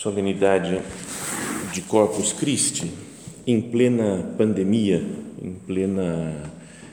solenidade 0.00 0.80
de 1.74 1.82
Corpus 1.82 2.32
Christi, 2.32 2.90
em 3.46 3.60
plena 3.60 4.34
pandemia, 4.38 5.04
em, 5.42 5.52
plena, 5.52 6.42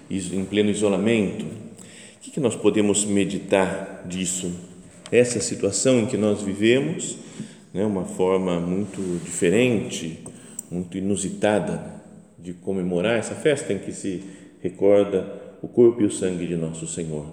em 0.09 0.43
pleno 0.43 0.69
isolamento, 0.69 1.45
o 1.45 2.19
que, 2.19 2.31
que 2.31 2.39
nós 2.41 2.53
podemos 2.53 3.05
meditar 3.05 4.03
disso? 4.05 4.53
Essa 5.09 5.39
situação 5.39 6.01
em 6.01 6.05
que 6.05 6.17
nós 6.17 6.41
vivemos, 6.41 7.17
né, 7.73 7.85
uma 7.85 8.03
forma 8.03 8.59
muito 8.59 8.99
diferente, 9.23 10.19
muito 10.69 10.97
inusitada 10.97 12.03
de 12.37 12.51
comemorar 12.55 13.17
essa 13.17 13.35
festa 13.35 13.71
em 13.71 13.79
que 13.79 13.93
se 13.93 14.21
recorda 14.59 15.55
o 15.61 15.69
corpo 15.69 16.01
e 16.01 16.05
o 16.05 16.11
sangue 16.11 16.45
de 16.45 16.57
nosso 16.57 16.85
Senhor. 16.85 17.25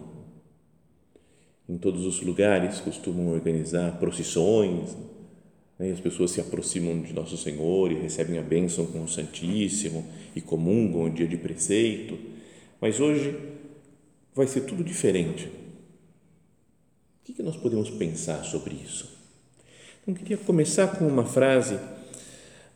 Em 1.69 1.77
todos 1.77 2.07
os 2.07 2.23
lugares 2.23 2.79
costumam 2.79 3.33
organizar 3.33 3.99
procissões, 3.99 4.95
né? 5.79 5.91
As 5.91 6.01
pessoas 6.01 6.31
se 6.31 6.41
aproximam 6.41 7.01
de 7.01 7.13
Nosso 7.13 7.37
Senhor 7.37 7.91
e 7.91 7.95
recebem 7.95 8.39
a 8.39 8.43
bênção 8.43 8.87
com 8.87 9.03
o 9.03 9.09
Santíssimo 9.09 10.05
e 10.35 10.41
comungam 10.41 11.05
o 11.05 11.11
dia 11.11 11.27
de 11.27 11.37
preceito. 11.37 12.19
Mas 12.81 13.01
hoje 13.01 13.37
vai 14.35 14.47
ser 14.47 14.63
tudo 14.63 14.85
diferente. 14.85 15.49
O 17.29 17.33
que 17.33 17.43
nós 17.43 17.57
podemos 17.57 17.91
pensar 17.91 18.45
sobre 18.45 18.75
isso? 18.75 19.15
Então, 20.03 20.15
queria 20.15 20.37
começar 20.37 20.89
com 20.99 21.07
uma 21.07 21.25
frase 21.25 21.79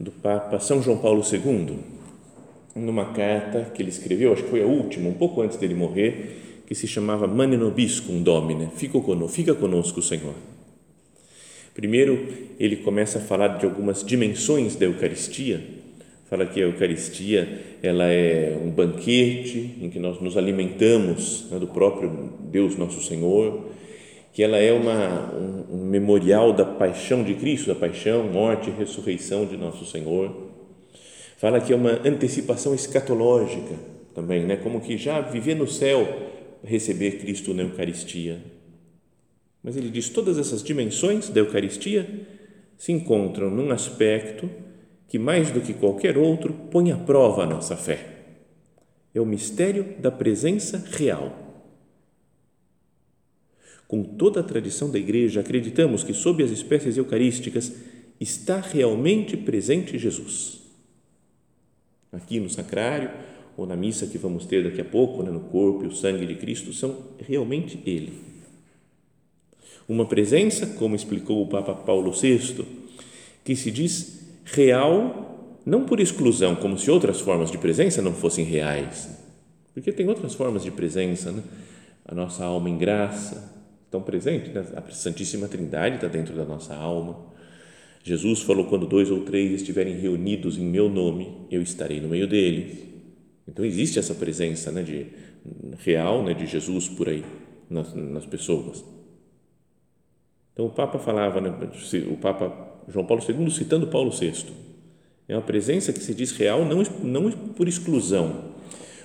do 0.01 0.11
Papa 0.11 0.59
São 0.59 0.83
João 0.83 0.97
Paulo 0.97 1.23
II, 1.23 1.79
numa 2.75 3.13
carta 3.13 3.71
que 3.75 3.83
ele 3.83 3.91
escreveu, 3.91 4.33
acho 4.33 4.45
que 4.45 4.51
foi 4.51 4.63
a 4.63 4.67
última, 4.67 5.11
um 5.11 5.15
pouco 5.15 5.43
antes 5.43 5.59
dele 5.59 5.75
morrer, 5.75 6.63
que 6.67 6.75
se 6.75 6.87
chamava 6.87 7.27
Mane 7.27 7.57
Nobiscum 7.57 8.23
Domine, 8.23 8.69
fica 8.77 8.99
conosco, 9.01 9.35
fica 9.35 9.55
conosco, 9.55 10.01
Senhor. 10.01 10.35
Primeiro, 11.79 12.27
ele 12.59 12.75
começa 12.75 13.19
a 13.19 13.21
falar 13.21 13.57
de 13.59 13.65
algumas 13.65 14.05
dimensões 14.05 14.75
da 14.75 14.85
Eucaristia. 14.85 15.63
Fala 16.29 16.45
que 16.45 16.61
a 16.61 16.65
Eucaristia 16.65 17.49
ela 17.81 18.07
é 18.07 18.59
um 18.61 18.69
banquete 18.69 19.77
em 19.81 19.89
que 19.89 20.01
nós 20.01 20.21
nos 20.21 20.37
alimentamos 20.37 21.47
né, 21.49 21.57
do 21.57 21.69
próprio 21.69 22.33
Deus 22.51 22.77
nosso 22.77 23.01
Senhor, 23.01 23.67
que 24.33 24.43
ela 24.43 24.59
é 24.59 24.73
uma, 24.73 25.33
um, 25.33 25.77
um 25.77 25.85
memorial 25.85 26.53
da 26.53 26.65
paixão 26.65 27.23
de 27.23 27.35
Cristo, 27.35 27.69
da 27.69 27.77
paixão, 27.77 28.25
morte 28.25 28.71
e 28.71 28.73
ressurreição 28.73 29.47
de 29.47 29.57
nosso 29.57 29.87
Senhor. 29.87 30.35
Fala 31.37 31.61
que 31.61 31.73
é 31.73 31.77
uma 31.77 32.01
antecipação 32.05 32.75
escatológica 32.75 33.77
também, 34.17 34.45
né, 34.45 34.57
como 34.57 34.81
que 34.81 34.97
já 34.97 35.21
viver 35.21 35.55
no 35.55 35.69
céu, 35.69 36.09
receber 36.65 37.21
Cristo 37.21 37.55
na 37.55 37.63
Eucaristia 37.63 38.58
mas 39.63 39.77
ele 39.77 39.91
diz: 39.91 40.09
todas 40.09 40.39
essas 40.39 40.63
dimensões 40.63 41.29
da 41.29 41.41
Eucaristia 41.41 42.27
se 42.77 42.93
encontram 42.93 43.51
num 43.51 43.71
aspecto 43.71 44.49
que, 45.09 45.19
mais 45.19 45.51
do 45.51 45.61
que 45.61 45.75
qualquer 45.75 46.17
outro, 46.17 46.53
põe 46.71 46.93
à 46.93 46.97
prova 46.97 47.43
a 47.43 47.47
nossa 47.47 47.77
fé. 47.77 48.17
É 49.15 49.21
o 49.21 49.27
mistério 49.27 49.97
da 49.99 50.11
presença 50.11 50.85
real. 50.93 51.47
Com 53.89 54.05
toda 54.05 54.41
a 54.41 54.45
tradição 54.45 54.91
da 54.91 54.99
Igreja, 54.99 55.41
acreditamos 55.41 56.05
que, 56.05 56.13
sob 56.13 56.45
as 56.45 56.51
espécies 56.51 56.97
eucarísticas, 56.97 57.73
está 58.21 58.61
realmente 58.61 59.37
presente 59.37 59.99
Jesus. 59.99 60.61
Aqui 62.13 62.39
no 62.39 62.51
sacrário, 62.51 63.11
ou 63.57 63.67
na 63.67 63.77
missa 63.77 64.07
que 64.07 64.19
vamos 64.19 64.45
ter 64.45 64.63
daqui 64.63 64.81
a 64.81 64.85
pouco, 64.85 65.23
né, 65.23 65.31
no 65.31 65.41
corpo 65.41 65.85
e 65.85 65.89
o 65.89 65.93
sangue 65.93 66.27
de 66.27 66.35
Cristo, 66.35 66.73
são 66.73 66.97
realmente 67.19 67.83
Ele 67.87 68.28
uma 69.89 70.05
presença, 70.05 70.67
como 70.67 70.95
explicou 70.95 71.43
o 71.43 71.49
Papa 71.49 71.75
Paulo 71.75 72.13
VI, 72.13 72.65
que 73.43 73.57
se 73.57 73.71
diz 73.71 74.21
real 74.45 75.61
não 75.65 75.85
por 75.85 76.01
exclusão, 76.01 76.55
como 76.57 76.79
se 76.79 76.91
outras 76.91 77.21
formas 77.21 77.51
de 77.51 77.59
presença 77.59 78.01
não 78.01 78.13
fossem 78.13 78.45
reais, 78.45 79.09
porque 79.75 79.93
tem 79.93 80.09
outras 80.09 80.35
formas 80.35 80.63
de 80.63 80.71
presença, 80.71 81.33
né? 81.33 81.43
a 82.05 82.15
nossa 82.15 82.45
alma 82.45 82.69
em 82.69 82.79
graça, 82.79 83.55
tão 83.91 84.03
presente, 84.03 84.51
né? 84.51 84.65
a 84.75 84.83
Santíssima 84.91 85.47
Trindade 85.47 85.97
está 85.97 86.09
dentro 86.09 86.35
da 86.35 86.45
nossa 86.45 86.75
alma. 86.75 87.19
Jesus 88.03 88.41
falou: 88.41 88.67
quando 88.67 88.87
dois 88.87 89.11
ou 89.11 89.21
três 89.21 89.53
estiverem 89.53 89.99
reunidos 89.99 90.57
em 90.57 90.65
meu 90.65 90.89
nome, 90.89 91.47
eu 91.51 91.61
estarei 91.61 92.01
no 92.01 92.09
meio 92.09 92.27
deles. 92.27 92.79
Então 93.47 93.65
existe 93.65 93.99
essa 93.99 94.15
presença 94.15 94.73
né, 94.73 94.83
de, 94.83 95.07
real 95.79 96.25
né, 96.25 96.35
de 96.35 96.47
Jesus 96.47 96.89
por 96.89 97.09
aí 97.09 97.25
nas, 97.69 97.95
nas 97.95 98.27
pessoas. 98.27 98.83
Então 100.59 100.67
o 100.67 100.71
Papa 100.71 100.99
falava, 100.99 101.41
né, 101.41 101.55
o 102.11 102.17
Papa 102.17 102.83
João 102.89 103.07
Paulo 103.07 103.23
II 103.23 103.49
citando 103.49 103.87
Paulo 103.87 104.11
VI, 104.11 104.47
é 105.29 105.37
uma 105.37 105.41
presença 105.41 105.93
que 105.93 106.01
se 106.01 106.13
diz 106.13 106.33
real 106.33 106.65
não, 106.65 106.83
não 107.05 107.31
por 107.31 107.69
exclusão, 107.69 108.55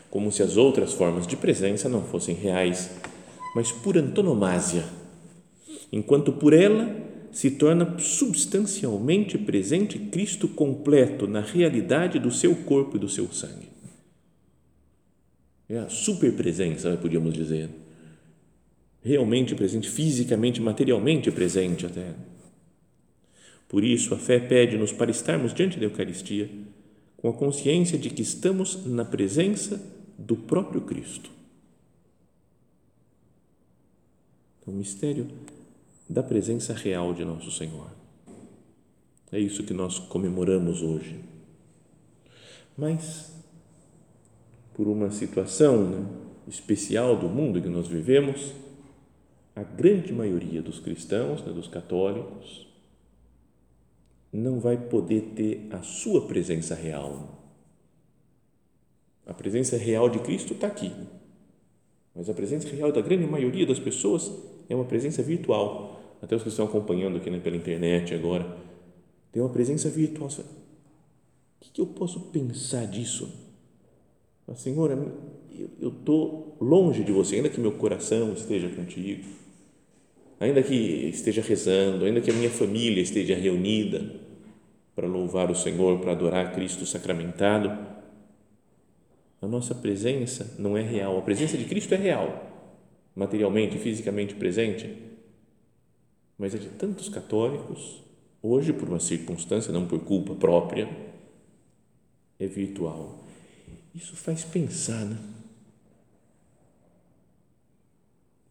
como 0.10 0.32
se 0.32 0.42
as 0.42 0.58
outras 0.58 0.94
formas 0.94 1.28
de 1.28 1.38
presença 1.38 1.88
não 1.88 2.02
fossem 2.02 2.34
reais, 2.34 2.90
mas 3.54 3.72
por 3.72 3.96
antonomasia, 4.00 4.84
enquanto 5.92 6.34
por 6.34 6.54
ela 6.54 6.90
se 7.32 7.52
torna 7.52 8.00
substancialmente 8.00 9.38
presente 9.38 10.00
Cristo 10.00 10.48
completo 10.48 11.28
na 11.28 11.42
realidade 11.42 12.18
do 12.18 12.32
seu 12.32 12.56
corpo 12.56 12.98
e 12.98 13.00
do 13.00 13.08
seu 13.08 13.32
sangue. 13.32 13.70
É 15.70 15.78
a 15.78 15.88
superpresença, 15.88 16.98
podíamos 17.00 17.32
dizer 17.32 17.70
realmente 19.04 19.54
presente, 19.54 19.90
fisicamente, 19.90 20.62
materialmente 20.62 21.30
presente 21.30 21.86
até. 21.86 22.14
Por 23.68 23.84
isso, 23.84 24.14
a 24.14 24.18
fé 24.18 24.40
pede-nos 24.40 24.92
para 24.92 25.12
estarmos 25.12 25.54
diante 25.54 25.78
da 25.78 25.86
Eucaristia 25.86 26.50
com 27.18 27.30
a 27.30 27.34
consciência 27.34 27.98
de 27.98 28.10
que 28.10 28.22
estamos 28.22 28.86
na 28.86 29.04
presença 29.04 29.82
do 30.18 30.36
próprio 30.36 30.82
Cristo. 30.82 31.30
O 34.66 34.72
mistério 34.72 35.28
da 36.10 36.24
presença 36.24 36.74
real 36.74 37.14
de 37.14 37.26
nosso 37.26 37.52
Senhor. 37.52 37.88
É 39.32 39.40
isso 39.40 39.64
que 39.64 39.74
nós 39.74 40.00
comemoramos 40.00 40.82
hoje. 40.82 41.20
Mas, 42.78 43.34
por 44.74 44.88
uma 44.88 45.10
situação 45.10 45.90
né, 45.90 46.06
especial 46.48 47.18
do 47.18 47.28
mundo 47.28 47.62
que 47.62 47.68
nós 47.68 47.88
vivemos, 47.88 48.54
a 49.56 49.62
grande 49.62 50.12
maioria 50.12 50.62
dos 50.62 50.80
cristãos, 50.80 51.44
né, 51.44 51.54
dos 51.54 51.68
católicos, 51.68 52.68
não 54.32 54.60
vai 54.60 54.78
poder 54.78 55.34
ter 55.36 55.68
a 55.72 55.82
sua 55.84 56.26
presença 56.26 56.74
real. 56.74 57.40
A 59.28 59.34
presença 59.34 59.78
real 59.78 60.10
de 60.10 60.20
Cristo 60.20 60.54
está 60.54 60.68
aqui, 60.68 60.92
mas 62.16 62.30
a 62.30 62.34
presença 62.34 62.68
real 62.68 62.92
da 62.92 63.00
grande 63.00 63.28
maioria 63.28 63.66
das 63.66 63.80
pessoas 63.80 64.32
é 64.68 64.76
uma 64.76 64.86
presença 64.86 65.22
virtual. 65.22 66.02
Até 66.22 66.36
os 66.36 66.42
que 66.42 66.50
estão 66.50 66.66
acompanhando 66.66 67.18
aqui 67.18 67.30
né, 67.30 67.40
pela 67.40 67.56
internet 67.56 68.14
agora, 68.14 68.58
tem 69.32 69.42
uma 69.42 69.50
presença 69.50 69.90
virtual. 69.90 70.30
o 70.30 71.72
que 71.72 71.80
eu 71.80 71.88
posso 71.88 72.20
pensar 72.32 72.86
disso? 72.88 73.30
Senhor, 74.56 74.92
eu 75.80 75.90
estou 75.90 76.58
longe 76.60 77.04
de 77.04 77.12
você, 77.12 77.38
ainda 77.38 77.50
que 77.50 77.60
meu 77.60 77.74
coração 77.74 78.34
esteja 78.34 78.68
contigo 78.70 79.43
ainda 80.40 80.62
que 80.62 80.76
esteja 81.10 81.42
rezando, 81.42 82.06
ainda 82.06 82.22
que 82.22 82.30
a 82.30 82.34
minha 82.34 82.50
família 82.50 83.02
esteja 83.02 83.36
reunida 83.36 84.22
para 84.96 85.08
louvar 85.08 85.50
o 85.50 85.56
Senhor, 85.56 86.00
para 86.00 86.12
adorar 86.12 86.54
Cristo 86.54 86.86
sacramentado, 86.86 87.70
a 89.42 89.48
nossa 89.48 89.76
presença 89.76 90.56
não 90.58 90.78
é 90.78 90.82
real. 90.82 91.18
A 91.18 91.22
presença 91.22 91.58
de 91.58 91.66
Cristo 91.66 91.94
é 91.94 91.98
real, 91.98 92.72
materialmente, 93.16 93.78
fisicamente 93.78 94.36
presente, 94.36 94.90
mas 96.38 96.56
é 96.56 96.58
de 96.58 96.70
tantos 96.70 97.10
católicos, 97.10 98.02
hoje 98.42 98.72
por 98.72 98.88
uma 98.88 99.00
circunstância, 99.00 99.74
não 99.74 99.86
por 99.88 100.00
culpa 100.00 100.34
própria, 100.36 100.90
é 102.40 102.48
virtual. 102.48 103.24
Isso 103.94 104.16
faz 104.16 104.44
pensar, 104.44 105.06
né? 105.06 105.18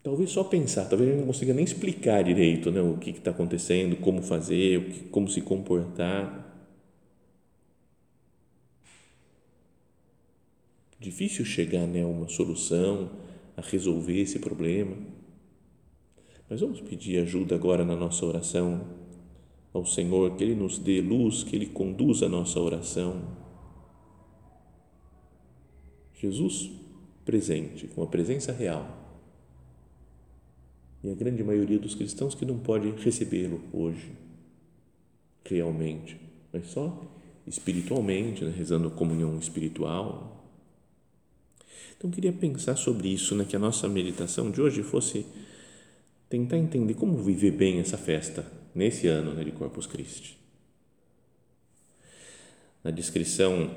Talvez 0.02 0.30
só 0.30 0.42
pensar, 0.42 0.86
talvez 0.86 1.08
a 1.08 1.12
gente 1.12 1.20
não 1.20 1.28
consiga 1.28 1.54
nem 1.54 1.64
explicar 1.64 2.24
direito 2.24 2.72
né, 2.72 2.80
o 2.80 2.96
que 2.96 3.10
está 3.10 3.30
acontecendo, 3.30 3.94
como 3.96 4.20
fazer, 4.20 4.78
o 4.78 4.90
que, 4.90 5.00
como 5.04 5.28
se 5.28 5.40
comportar. 5.40 6.42
Difícil 10.98 11.44
chegar 11.44 11.86
né, 11.86 12.02
a 12.02 12.06
uma 12.06 12.28
solução, 12.28 13.12
a 13.56 13.60
resolver 13.60 14.20
esse 14.20 14.40
problema. 14.40 14.96
Mas 16.50 16.60
vamos 16.60 16.80
pedir 16.80 17.20
ajuda 17.20 17.54
agora 17.54 17.84
na 17.84 17.94
nossa 17.94 18.26
oração 18.26 18.84
ao 19.72 19.86
Senhor, 19.86 20.34
que 20.36 20.42
Ele 20.42 20.56
nos 20.56 20.78
dê 20.78 21.00
luz, 21.00 21.44
que 21.44 21.54
Ele 21.54 21.66
conduza 21.66 22.26
a 22.26 22.28
nossa 22.28 22.58
oração. 22.58 23.22
Jesus 26.14 26.70
presente, 27.24 27.86
com 27.86 28.02
a 28.02 28.06
presença 28.06 28.52
real. 28.52 29.01
E 31.02 31.10
a 31.10 31.14
grande 31.14 31.42
maioria 31.42 31.78
dos 31.78 31.94
cristãos 31.94 32.34
que 32.34 32.44
não 32.44 32.58
pode 32.58 32.90
recebê-lo 32.90 33.60
hoje, 33.72 34.12
realmente, 35.44 36.20
mas 36.52 36.66
só 36.68 37.02
espiritualmente, 37.46 38.44
né, 38.44 38.54
rezando 38.56 38.90
comunhão 38.90 39.36
espiritual, 39.38 40.42
então, 42.02 42.10
queria 42.10 42.32
pensar 42.32 42.74
sobre 42.74 43.06
isso, 43.06 43.32
né? 43.36 43.44
que 43.48 43.54
a 43.54 43.60
nossa 43.60 43.88
meditação 43.88 44.50
de 44.50 44.60
hoje 44.60 44.82
fosse 44.82 45.24
tentar 46.28 46.58
entender 46.58 46.94
como 46.94 47.16
viver 47.16 47.52
bem 47.52 47.78
essa 47.78 47.96
festa 47.96 48.44
nesse 48.74 49.06
ano 49.06 49.32
né, 49.32 49.44
de 49.44 49.52
Corpus 49.52 49.86
Christi. 49.86 50.36
Na 52.82 52.90
descrição 52.90 53.72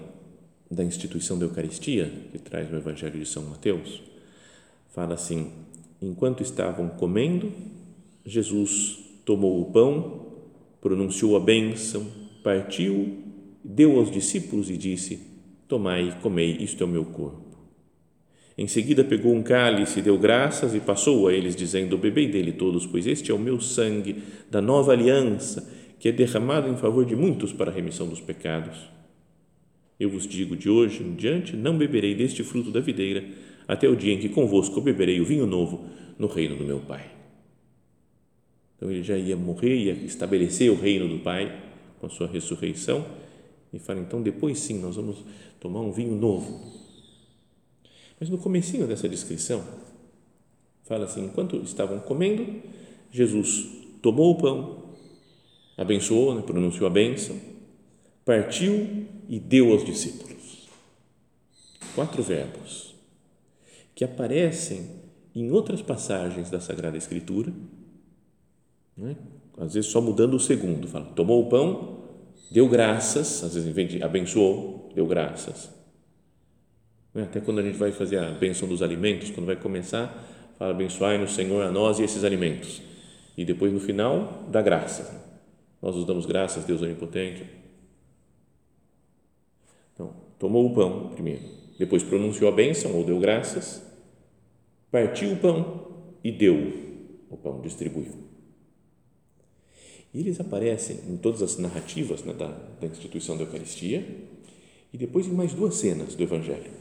da 0.71 0.83
instituição 0.83 1.37
da 1.37 1.45
Eucaristia, 1.45 2.11
que 2.31 2.39
traz 2.39 2.73
o 2.73 2.75
Evangelho 2.75 3.19
de 3.19 3.27
São 3.27 3.43
Mateus, 3.43 4.01
fala 4.89 5.13
assim: 5.13 5.51
enquanto 6.01 6.41
estavam 6.41 6.89
comendo, 6.89 7.51
Jesus 8.25 8.99
tomou 9.25 9.61
o 9.61 9.71
pão, 9.71 10.25
pronunciou 10.81 11.35
a 11.35 11.39
bênção, 11.39 12.05
partiu, 12.43 13.17
deu 13.63 13.97
aos 13.97 14.11
discípulos 14.11 14.69
e 14.69 14.77
disse: 14.77 15.19
Tomai 15.67 16.09
e 16.09 16.21
comei, 16.21 16.57
isto 16.59 16.83
é 16.83 16.85
o 16.85 16.89
meu 16.89 17.05
corpo. 17.05 17.43
Em 18.57 18.67
seguida 18.67 19.03
pegou 19.03 19.33
um 19.33 19.43
cálice, 19.43 20.01
deu 20.01 20.17
graças 20.17 20.73
e 20.73 20.79
passou 20.79 21.27
a 21.27 21.33
eles, 21.33 21.55
dizendo: 21.55 21.97
Bebei 21.97 22.27
dele 22.27 22.53
todos, 22.53 22.85
pois 22.85 23.05
este 23.05 23.31
é 23.31 23.33
o 23.33 23.39
meu 23.39 23.59
sangue 23.59 24.23
da 24.49 24.61
nova 24.61 24.93
aliança, 24.93 25.69
que 25.99 26.07
é 26.07 26.11
derramado 26.11 26.69
em 26.69 26.77
favor 26.77 27.05
de 27.05 27.15
muitos 27.15 27.51
para 27.51 27.69
a 27.69 27.73
remissão 27.73 28.07
dos 28.07 28.21
pecados. 28.21 28.77
Eu 29.99 30.09
vos 30.09 30.27
digo: 30.27 30.55
de 30.55 30.69
hoje 30.69 31.03
em 31.03 31.15
diante 31.15 31.55
não 31.55 31.77
beberei 31.77 32.15
deste 32.15 32.43
fruto 32.43 32.71
da 32.71 32.79
videira, 32.79 33.25
até 33.67 33.87
o 33.87 33.95
dia 33.95 34.13
em 34.13 34.19
que 34.19 34.29
convosco 34.29 34.81
beberei 34.81 35.19
o 35.19 35.25
vinho 35.25 35.45
novo 35.45 35.85
no 36.17 36.27
reino 36.27 36.55
do 36.55 36.63
meu 36.63 36.79
Pai. 36.79 37.11
Então 38.75 38.91
ele 38.91 39.03
já 39.03 39.17
ia 39.17 39.35
morrer, 39.35 39.75
ia 39.75 39.93
estabelecer 39.93 40.71
o 40.71 40.75
reino 40.75 41.07
do 41.07 41.19
Pai 41.19 41.63
com 41.99 42.07
a 42.07 42.09
sua 42.09 42.27
ressurreição 42.27 43.05
e 43.73 43.79
fala: 43.79 43.99
então 43.99 44.21
depois 44.21 44.59
sim 44.59 44.79
nós 44.79 44.95
vamos 44.95 45.23
tomar 45.59 45.81
um 45.81 45.91
vinho 45.91 46.15
novo 46.15 46.85
mas 48.19 48.29
no 48.29 48.37
comecinho 48.37 48.87
dessa 48.87 49.09
descrição, 49.09 49.63
fala 50.83 51.05
assim, 51.05 51.25
enquanto 51.25 51.57
estavam 51.57 51.99
comendo, 51.99 52.61
Jesus 53.11 53.67
tomou 54.01 54.31
o 54.31 54.37
pão, 54.37 54.83
abençoou, 55.77 56.33
né, 56.33 56.41
pronunciou 56.41 56.87
a 56.87 56.89
bênção, 56.89 57.37
partiu 58.23 59.05
e 59.27 59.39
deu 59.39 59.71
aos 59.71 59.83
discípulos. 59.83 60.69
Quatro 61.93 62.23
verbos 62.23 62.84
que 63.95 64.03
aparecem 64.03 65.03
em 65.33 65.49
outras 65.49 65.81
passagens 65.81 66.51
da 66.51 66.59
Sagrada 66.59 66.97
Escritura, 66.97 67.51
né? 68.95 69.15
às 69.57 69.73
vezes 69.73 69.89
só 69.89 69.99
mudando 70.01 70.35
o 70.35 70.39
segundo, 70.39 70.87
fala, 70.87 71.05
tomou 71.15 71.43
o 71.43 71.49
pão, 71.49 72.03
deu 72.51 72.69
graças, 72.69 73.43
às 73.43 73.55
vezes 73.55 74.01
abençoou, 74.03 74.91
deu 74.93 75.07
graças, 75.07 75.73
né? 77.15 77.23
Até 77.23 77.39
quando 77.39 77.59
a 77.59 77.63
gente 77.63 77.77
vai 77.77 77.93
fazer 77.93 78.17
a 78.17 78.29
bênção 78.31 78.67
dos 78.67 78.81
alimentos, 78.83 79.31
quando 79.31 79.45
vai 79.45 79.55
começar, 79.55 80.27
fala 80.59 80.71
abençoai 80.71 81.17
no 81.17 81.27
Senhor 81.27 81.63
a 81.63 81.71
nós 81.71 81.97
e 81.97 82.03
esses 82.03 82.25
alimentos. 82.25 82.81
E 83.37 83.45
depois 83.45 83.71
no 83.71 83.79
final, 83.79 84.43
dá 84.51 84.61
graças. 84.61 85.09
Nós 85.81 85.95
nos 85.95 86.05
damos 86.05 86.25
graças, 86.25 86.65
Deus 86.65 86.81
onipotente. 86.81 87.45
Então, 89.93 90.13
tomou 90.37 90.65
o 90.65 90.73
pão 90.75 91.09
primeiro, 91.11 91.43
depois 91.77 92.03
pronunciou 92.03 92.49
a 92.49 92.55
bênção 92.55 92.95
ou 92.95 93.03
deu 93.03 93.19
graças, 93.19 93.81
partiu 94.91 95.33
o 95.33 95.37
pão 95.37 96.05
e 96.23 96.31
deu 96.31 96.73
o 97.29 97.37
pão, 97.37 97.61
distribuiu. 97.61 98.13
E 100.13 100.21
eles 100.21 100.39
aparecem 100.39 100.97
em 101.09 101.17
todas 101.17 101.41
as 101.41 101.57
narrativas 101.57 102.23
né, 102.23 102.33
da, 102.33 102.47
da 102.47 102.87
instituição 102.87 103.35
da 103.35 103.43
Eucaristia 103.43 104.05
e 104.93 104.97
depois 104.97 105.27
em 105.27 105.31
mais 105.31 105.53
duas 105.53 105.75
cenas 105.75 106.15
do 106.15 106.23
Evangelho. 106.23 106.71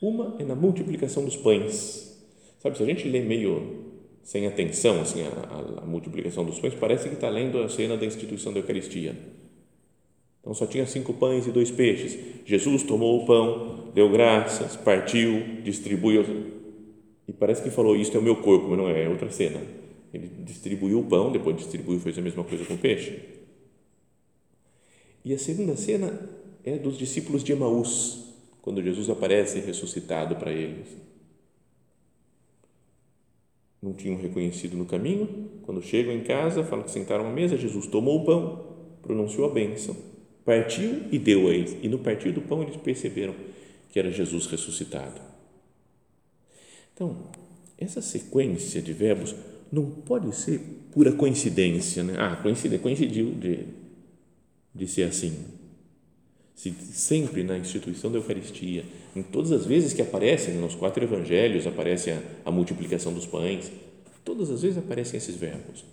Uma 0.00 0.36
é 0.38 0.44
na 0.44 0.54
multiplicação 0.54 1.24
dos 1.24 1.36
pães. 1.36 2.18
Sabe, 2.58 2.76
se 2.76 2.82
a 2.82 2.86
gente 2.86 3.06
lê 3.06 3.20
meio 3.20 3.92
sem 4.22 4.46
atenção 4.46 5.00
assim, 5.00 5.22
a, 5.22 5.28
a, 5.28 5.82
a 5.82 5.86
multiplicação 5.86 6.44
dos 6.44 6.58
pães, 6.58 6.74
parece 6.74 7.08
que 7.08 7.14
está 7.14 7.28
lendo 7.28 7.58
a 7.58 7.68
cena 7.68 7.96
da 7.96 8.06
instituição 8.06 8.52
da 8.52 8.60
Eucaristia. 8.60 9.14
Então 10.42 10.52
só 10.52 10.66
tinha 10.66 10.84
cinco 10.84 11.14
pães 11.14 11.46
e 11.46 11.52
dois 11.52 11.70
peixes. 11.70 12.18
Jesus 12.44 12.82
tomou 12.82 13.22
o 13.22 13.26
pão, 13.26 13.92
deu 13.94 14.10
graças, 14.10 14.76
partiu, 14.76 15.62
distribuiu. 15.62 16.24
E 17.28 17.32
parece 17.32 17.62
que 17.62 17.70
falou: 17.70 17.96
Isto 17.96 18.16
é 18.16 18.20
o 18.20 18.22
meu 18.22 18.36
corpo, 18.36 18.68
mas 18.68 18.76
não 18.76 18.88
é, 18.88 19.04
é 19.04 19.08
outra 19.08 19.30
cena. 19.30 19.60
Ele 20.12 20.28
distribuiu 20.44 20.98
o 20.98 21.04
pão, 21.04 21.30
depois 21.30 21.56
distribuiu, 21.56 22.00
fez 22.00 22.18
a 22.18 22.20
mesma 22.20 22.42
coisa 22.42 22.64
com 22.64 22.74
o 22.74 22.78
peixe. 22.78 23.18
E 25.24 25.32
a 25.32 25.38
segunda 25.38 25.76
cena 25.76 26.28
é 26.64 26.76
dos 26.76 26.98
discípulos 26.98 27.44
de 27.44 27.52
Emaús, 27.52 28.34
quando 28.60 28.82
Jesus 28.82 29.08
aparece 29.08 29.60
ressuscitado 29.60 30.34
para 30.36 30.52
eles. 30.52 30.88
Não 33.80 33.92
tinham 33.92 34.16
reconhecido 34.20 34.76
no 34.76 34.84
caminho, 34.84 35.50
quando 35.62 35.80
chegam 35.80 36.12
em 36.12 36.22
casa, 36.22 36.64
falam 36.64 36.84
que 36.84 36.90
sentaram 36.90 37.26
à 37.26 37.30
mesa, 37.30 37.56
Jesus 37.56 37.86
tomou 37.86 38.22
o 38.22 38.24
pão, 38.24 38.66
pronunciou 39.00 39.48
a 39.48 39.52
bênção, 39.52 39.96
partiu 40.44 41.04
e 41.10 41.18
deu 41.18 41.48
a 41.48 41.54
eles. 41.54 41.76
E 41.82 41.88
no 41.88 41.98
partir 41.98 42.32
do 42.32 42.40
pão 42.40 42.62
eles 42.62 42.76
perceberam 42.76 43.34
que 43.90 43.98
era 43.98 44.10
Jesus 44.10 44.46
ressuscitado. 44.46 45.20
Então, 46.94 47.30
essa 47.78 48.00
sequência 48.00 48.80
de 48.80 48.92
verbos 48.92 49.34
não 49.70 49.86
pode 49.90 50.34
ser 50.34 50.60
pura 50.92 51.12
coincidência, 51.12 52.02
né? 52.02 52.14
Ah, 52.18 52.36
coincidiu, 52.36 52.78
coincidiu 52.78 53.32
de, 53.32 53.66
de 54.74 54.86
ser 54.86 55.04
assim 55.04 55.62
se 56.62 56.70
sempre 56.92 57.42
na 57.42 57.58
instituição 57.58 58.12
da 58.12 58.18
Eucaristia, 58.18 58.84
em 59.16 59.22
todas 59.22 59.50
as 59.50 59.66
vezes 59.66 59.92
que 59.92 60.00
aparecem 60.00 60.54
nos 60.54 60.76
quatro 60.76 61.02
evangelhos, 61.02 61.66
aparece 61.66 62.12
a, 62.12 62.22
a 62.44 62.52
multiplicação 62.52 63.12
dos 63.12 63.26
pães, 63.26 63.72
todas 64.24 64.48
as 64.48 64.62
vezes 64.62 64.78
aparecem 64.78 65.18
esses 65.18 65.34
verbos. 65.34 65.84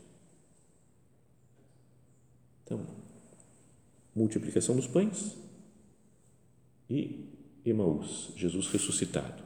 Então, 2.64 2.86
multiplicação 4.16 4.76
dos 4.76 4.88
pães 4.88 5.36
e 6.90 7.26
Emaús, 7.66 8.32
Jesus 8.36 8.68
ressuscitado. 8.68 9.44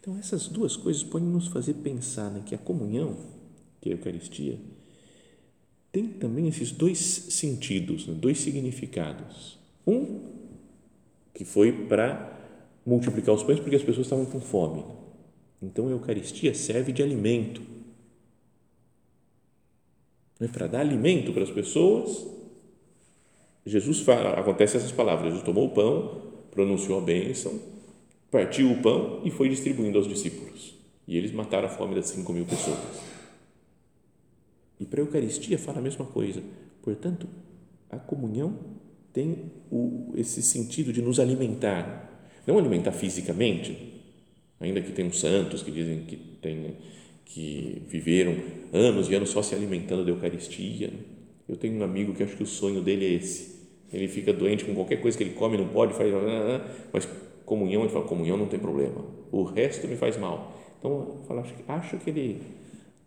Então, 0.00 0.18
essas 0.18 0.48
duas 0.48 0.76
coisas 0.76 1.02
podem 1.02 1.28
nos 1.28 1.48
fazer 1.48 1.74
pensar 1.74 2.30
né, 2.30 2.42
que 2.44 2.54
a 2.54 2.58
comunhão, 2.58 3.16
que 3.80 3.88
é 3.88 3.92
a 3.92 3.96
Eucaristia, 3.96 4.58
tem 5.90 6.08
também 6.08 6.48
esses 6.48 6.72
dois 6.72 6.98
sentidos, 6.98 8.06
né? 8.06 8.14
dois 8.14 8.38
significados. 8.38 9.58
Um, 9.86 10.20
que 11.32 11.44
foi 11.44 11.86
para 11.86 12.32
multiplicar 12.84 13.34
os 13.34 13.42
pães 13.42 13.60
porque 13.60 13.76
as 13.76 13.82
pessoas 13.82 14.06
estavam 14.06 14.26
com 14.26 14.40
fome. 14.40 14.84
Então 15.62 15.88
a 15.88 15.90
Eucaristia 15.90 16.54
serve 16.54 16.92
de 16.92 17.02
alimento. 17.02 17.62
É 20.40 20.48
para 20.48 20.66
dar 20.66 20.80
alimento 20.80 21.32
para 21.32 21.44
as 21.44 21.50
pessoas. 21.50 22.26
Jesus 23.66 24.00
fala, 24.00 24.30
acontece 24.38 24.76
essas 24.76 24.92
palavras: 24.92 25.26
Jesus 25.26 25.44
tomou 25.44 25.66
o 25.66 25.70
pão, 25.70 26.22
pronunciou 26.50 26.98
a 26.98 27.00
bênção, 27.00 27.58
partiu 28.30 28.70
o 28.70 28.82
pão 28.82 29.22
e 29.24 29.30
foi 29.30 29.48
distribuindo 29.48 29.98
aos 29.98 30.08
discípulos. 30.08 30.74
E 31.06 31.16
eles 31.16 31.32
mataram 31.32 31.66
a 31.66 31.70
fome 31.70 31.94
das 31.94 32.06
cinco 32.06 32.32
mil 32.32 32.44
pessoas. 32.44 32.78
E 34.78 34.84
para 34.84 35.00
a 35.00 35.04
Eucaristia 35.04 35.58
fala 35.58 35.78
a 35.78 35.82
mesma 35.82 36.04
coisa. 36.04 36.42
Portanto, 36.82 37.26
a 37.90 37.98
comunhão 37.98 38.58
tem 39.12 39.52
o, 39.70 40.12
esse 40.16 40.42
sentido 40.42 40.92
de 40.92 41.00
nos 41.00 41.20
alimentar. 41.20 42.10
Não 42.46 42.58
alimentar 42.58 42.92
fisicamente, 42.92 44.02
ainda 44.60 44.80
que 44.80 44.92
tenham 44.92 45.12
santos 45.12 45.62
que 45.62 45.70
dizem 45.70 46.00
que 46.04 46.16
tem, 46.16 46.76
que 47.24 47.82
viveram 47.88 48.36
anos 48.72 49.08
e 49.08 49.14
anos 49.14 49.30
só 49.30 49.42
se 49.42 49.54
alimentando 49.54 50.04
da 50.04 50.10
Eucaristia. 50.10 50.92
Eu 51.48 51.56
tenho 51.56 51.78
um 51.78 51.84
amigo 51.84 52.12
que 52.14 52.22
acho 52.22 52.36
que 52.36 52.42
o 52.42 52.46
sonho 52.46 52.82
dele 52.82 53.06
é 53.06 53.10
esse. 53.10 53.53
Ele 53.92 54.08
fica 54.08 54.32
doente 54.32 54.64
com 54.64 54.74
qualquer 54.74 55.00
coisa 55.00 55.16
que 55.16 55.24
ele 55.24 55.34
come, 55.34 55.56
não 55.56 55.68
pode, 55.68 55.94
faz, 55.94 56.10
mas 56.92 57.08
comunhão, 57.44 57.82
ele 57.82 57.90
fala, 57.90 58.04
comunhão 58.04 58.36
não 58.36 58.46
tem 58.46 58.58
problema. 58.58 59.04
O 59.30 59.44
resto 59.44 59.86
me 59.86 59.96
faz 59.96 60.16
mal. 60.16 60.52
Então, 60.78 60.90
eu 60.90 61.24
falo, 61.26 61.40
acho, 61.40 61.54
acho 61.68 61.96
que 61.98 62.10
ele 62.10 62.42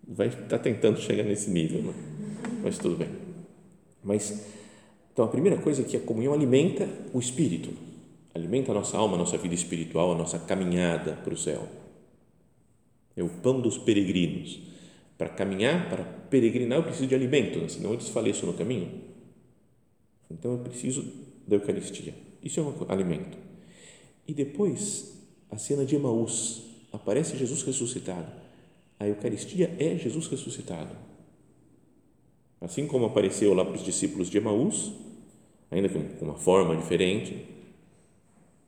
vai 0.08 0.28
estar 0.28 0.46
tá 0.48 0.60
tentando 0.60 1.00
chegar 1.00 1.24
nesse 1.24 1.50
nível, 1.50 1.82
né? 1.82 1.94
mas 2.64 2.78
tudo 2.78 2.96
bem. 2.96 3.10
Mas, 4.04 4.48
então, 5.12 5.26
a 5.26 5.28
primeira 5.28 5.58
coisa 5.58 5.82
é 5.82 5.86
que 5.86 5.98
a 5.98 6.00
comunhão 6.00 6.34
alimenta 6.34 6.88
o 7.14 7.20
espírito, 7.20 7.70
alimenta 8.34 8.72
a 8.72 8.76
nossa 8.76 8.98
alma, 8.98 9.16
a 9.16 9.18
nossa 9.18 9.38
vida 9.38 9.54
espiritual, 9.54 10.14
a 10.14 10.18
nossa 10.18 10.40
caminhada 10.40 11.14
para 11.24 11.34
o 11.34 11.38
céu. 11.38 11.68
É 13.16 13.24
o 13.24 13.30
pão 13.30 13.60
dos 13.60 13.78
peregrinos. 13.78 14.62
Para 15.18 15.30
caminhar, 15.30 15.90
para 15.90 16.04
peregrinar, 16.04 16.78
eu 16.78 16.84
preciso 16.84 17.08
de 17.08 17.16
alimento, 17.16 17.60
né? 17.60 17.68
senão 17.68 17.92
eu 17.92 17.98
desfaleço 17.98 18.46
no 18.46 18.54
caminho. 18.54 19.17
Então, 20.30 20.54
eu 20.54 20.60
preciso 20.60 21.06
da 21.48 21.56
Eucaristia. 21.56 22.14
Isso 22.44 22.60
é 22.60 22.64
um 22.64 22.74
alimento. 22.90 23.38
E 24.28 24.34
depois, 24.34 25.18
a 25.50 25.58
cena 25.58 25.86
de 25.86 25.96
Emaús. 25.96 26.64
Aparece 26.92 27.38
Jesus 27.38 27.64
ressuscitado. 27.64 28.32
A 29.00 29.08
Eucaristia 29.08 29.76
é 29.78 29.98
Jesus 29.98 30.28
ressuscitado. 30.28 30.96
Assim 32.60 32.88
como 32.88 33.06
apareceu 33.06 33.54
lá 33.54 33.64
para 33.64 33.76
os 33.76 33.84
discípulos 33.84 34.30
de 34.30 34.38
Emaús, 34.38 34.94
ainda 35.70 35.90
com 35.90 36.26
uma 36.26 36.36
forma 36.36 36.76
diferente, 36.76 37.46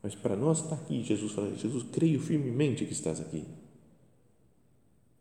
mas 0.03 0.15
para 0.15 0.35
nós 0.35 0.59
está 0.61 0.75
aqui. 0.75 1.01
Jesus 1.01 1.31
fala: 1.31 1.55
Jesus, 1.55 1.83
creio 1.91 2.19
firmemente 2.19 2.85
que 2.85 2.93
estás 2.93 3.19
aqui. 3.19 3.43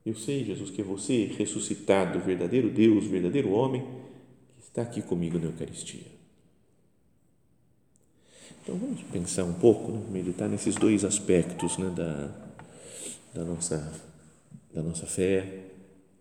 Eu 0.04 0.14
sei, 0.14 0.45
Jesus, 0.45 0.71
que 0.71 0.80
é 0.80 0.85
você, 0.85 1.25
ressuscitado, 1.25 2.18
verdadeiro 2.21 2.68
Deus, 2.68 3.04
verdadeiro 3.07 3.50
homem, 3.50 3.83
que 4.59 4.64
está 4.64 4.83
aqui 4.83 5.02
comigo 5.02 5.38
na 5.38 5.47
Eucaristia. 5.47 6.18
Então 8.69 8.79
vamos 8.79 9.01
pensar 9.05 9.45
um 9.45 9.55
pouco, 9.55 9.91
né? 9.91 10.03
meditar 10.11 10.47
nesses 10.47 10.75
dois 10.75 11.03
aspectos 11.03 11.79
né? 11.79 11.89
da, 11.89 12.31
da, 13.33 13.43
nossa, 13.43 13.91
da 14.75 14.83
nossa 14.83 15.07
fé, 15.07 15.71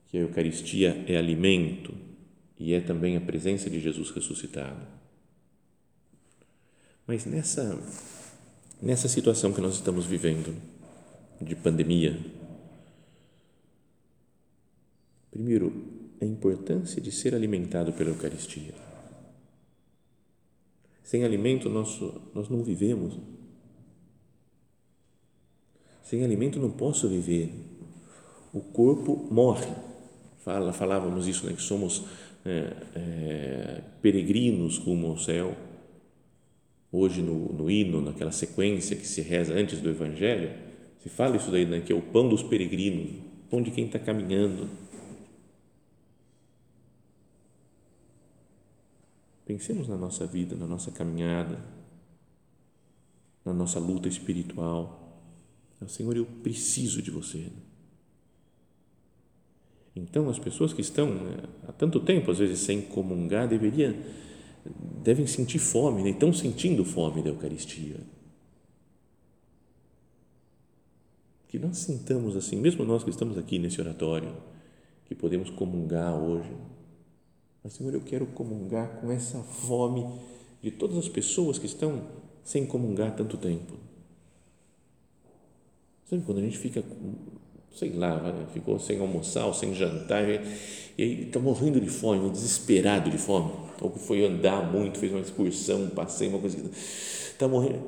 que 0.07 0.17
a 0.17 0.21
Eucaristia 0.21 1.03
é 1.09 1.17
alimento 1.17 1.93
e 2.57 2.73
é 2.73 2.79
também 2.79 3.17
a 3.17 3.19
presença 3.19 3.69
de 3.69 3.81
Jesus 3.81 4.11
ressuscitado. 4.11 4.79
Mas 7.05 7.25
nessa, 7.25 7.77
nessa 8.81 9.09
situação 9.09 9.51
que 9.51 9.59
nós 9.59 9.73
estamos 9.73 10.05
vivendo, 10.05 10.55
de 11.41 11.53
pandemia, 11.53 12.17
primeiro, 15.29 15.85
a 16.21 16.23
importância 16.23 17.01
de 17.01 17.11
ser 17.11 17.35
alimentado 17.35 17.91
pela 17.91 18.09
Eucaristia 18.09 18.86
sem 21.07 21.23
alimento 21.23 21.69
nós, 21.69 22.01
nós 22.35 22.49
não 22.49 22.61
vivemos. 22.61 23.17
Sem 26.03 26.21
alimento 26.21 26.59
não 26.59 26.69
posso 26.69 27.07
viver. 27.07 27.49
O 28.53 28.59
corpo 28.59 29.25
morre. 29.31 29.73
Fala, 30.39 30.73
falávamos 30.73 31.25
isso, 31.25 31.45
né, 31.45 31.53
que 31.53 31.61
somos 31.61 32.03
é, 32.45 32.73
é, 32.93 33.81
peregrinos 34.01 34.79
rumo 34.79 35.07
ao 35.07 35.17
céu. 35.17 35.55
Hoje, 36.91 37.21
no, 37.21 37.53
no 37.53 37.71
hino, 37.71 38.01
naquela 38.01 38.33
sequência 38.33 38.97
que 38.97 39.07
se 39.07 39.21
reza 39.21 39.53
antes 39.53 39.79
do 39.79 39.89
Evangelho, 39.89 40.51
se 40.99 41.07
fala 41.07 41.37
isso 41.37 41.49
daí, 41.49 41.65
né, 41.65 41.79
que 41.79 41.93
é 41.93 41.95
o 41.95 42.01
pão 42.01 42.27
dos 42.27 42.43
peregrinos, 42.43 43.11
pão 43.49 43.61
de 43.61 43.71
quem 43.71 43.85
está 43.85 43.97
caminhando 43.97 44.67
Pensemos 49.47 49.87
na 49.87 49.95
nossa 49.95 50.27
vida, 50.27 50.57
na 50.57 50.67
nossa 50.67 50.91
caminhada, 50.91 51.57
na 53.45 53.53
nossa 53.53 53.79
luta 53.79 54.09
espiritual. 54.09 55.23
Senhor, 55.87 56.17
eu 56.17 56.25
preciso 56.25 57.01
de 57.01 57.09
você. 57.09 57.49
Então, 59.95 60.27
as 60.27 60.37
pessoas 60.37 60.73
que 60.73 60.81
estão 60.81 61.15
né, 61.15 61.43
há 61.65 61.71
tanto 61.71 62.01
tempo, 62.01 62.29
às 62.29 62.39
vezes, 62.39 62.59
sem 62.59 62.81
comungar, 62.81 63.47
deveriam, 63.47 63.95
devem 65.01 65.25
sentir 65.25 65.59
fome, 65.59 66.03
né? 66.03 66.09
estão 66.09 66.33
sentindo 66.33 66.83
fome 66.83 67.23
da 67.23 67.29
Eucaristia. 67.29 68.01
Que 71.47 71.57
nós 71.57 71.77
sintamos 71.77 72.35
assim, 72.35 72.57
mesmo 72.57 72.83
nós 72.83 73.01
que 73.01 73.09
estamos 73.11 73.37
aqui 73.37 73.57
nesse 73.57 73.79
oratório, 73.79 74.35
que 75.05 75.15
podemos 75.15 75.49
comungar 75.49 76.13
hoje, 76.13 76.53
mas, 77.67 77.73
Senhor, 77.73 77.93
eu 77.93 77.99
quero 77.99 78.25
comungar 78.27 79.01
com 79.01 79.11
essa 79.11 79.39
fome 79.39 80.07
de 80.61 80.71
todas 80.71 80.97
as 80.97 81.09
pessoas 81.09 81.59
que 81.59 81.65
estão 81.65 82.01
sem 82.41 82.65
comungar 82.65 83.13
tanto 83.13 83.35
tempo. 83.35 83.73
Sabe 86.09 86.23
quando 86.25 86.37
a 86.37 86.43
gente 86.43 86.57
fica, 86.57 86.81
sei 87.75 87.91
lá, 87.91 88.47
ficou 88.53 88.79
sem 88.79 88.97
almoçar 89.01 89.45
ou 89.47 89.53
sem 89.53 89.73
jantar 89.75 90.23
e 90.97 91.23
está 91.23 91.41
morrendo 91.41 91.81
de 91.81 91.89
fome, 91.89 92.29
desesperado 92.29 93.11
de 93.11 93.17
fome, 93.17 93.51
ou 93.81 93.91
foi 93.97 94.25
andar 94.25 94.71
muito, 94.71 94.97
fez 94.97 95.11
uma 95.11 95.19
excursão, 95.19 95.89
passei 95.89 96.29
uma 96.29 96.39
coisa, 96.39 96.57
está 96.71 97.49
morrendo, 97.49 97.83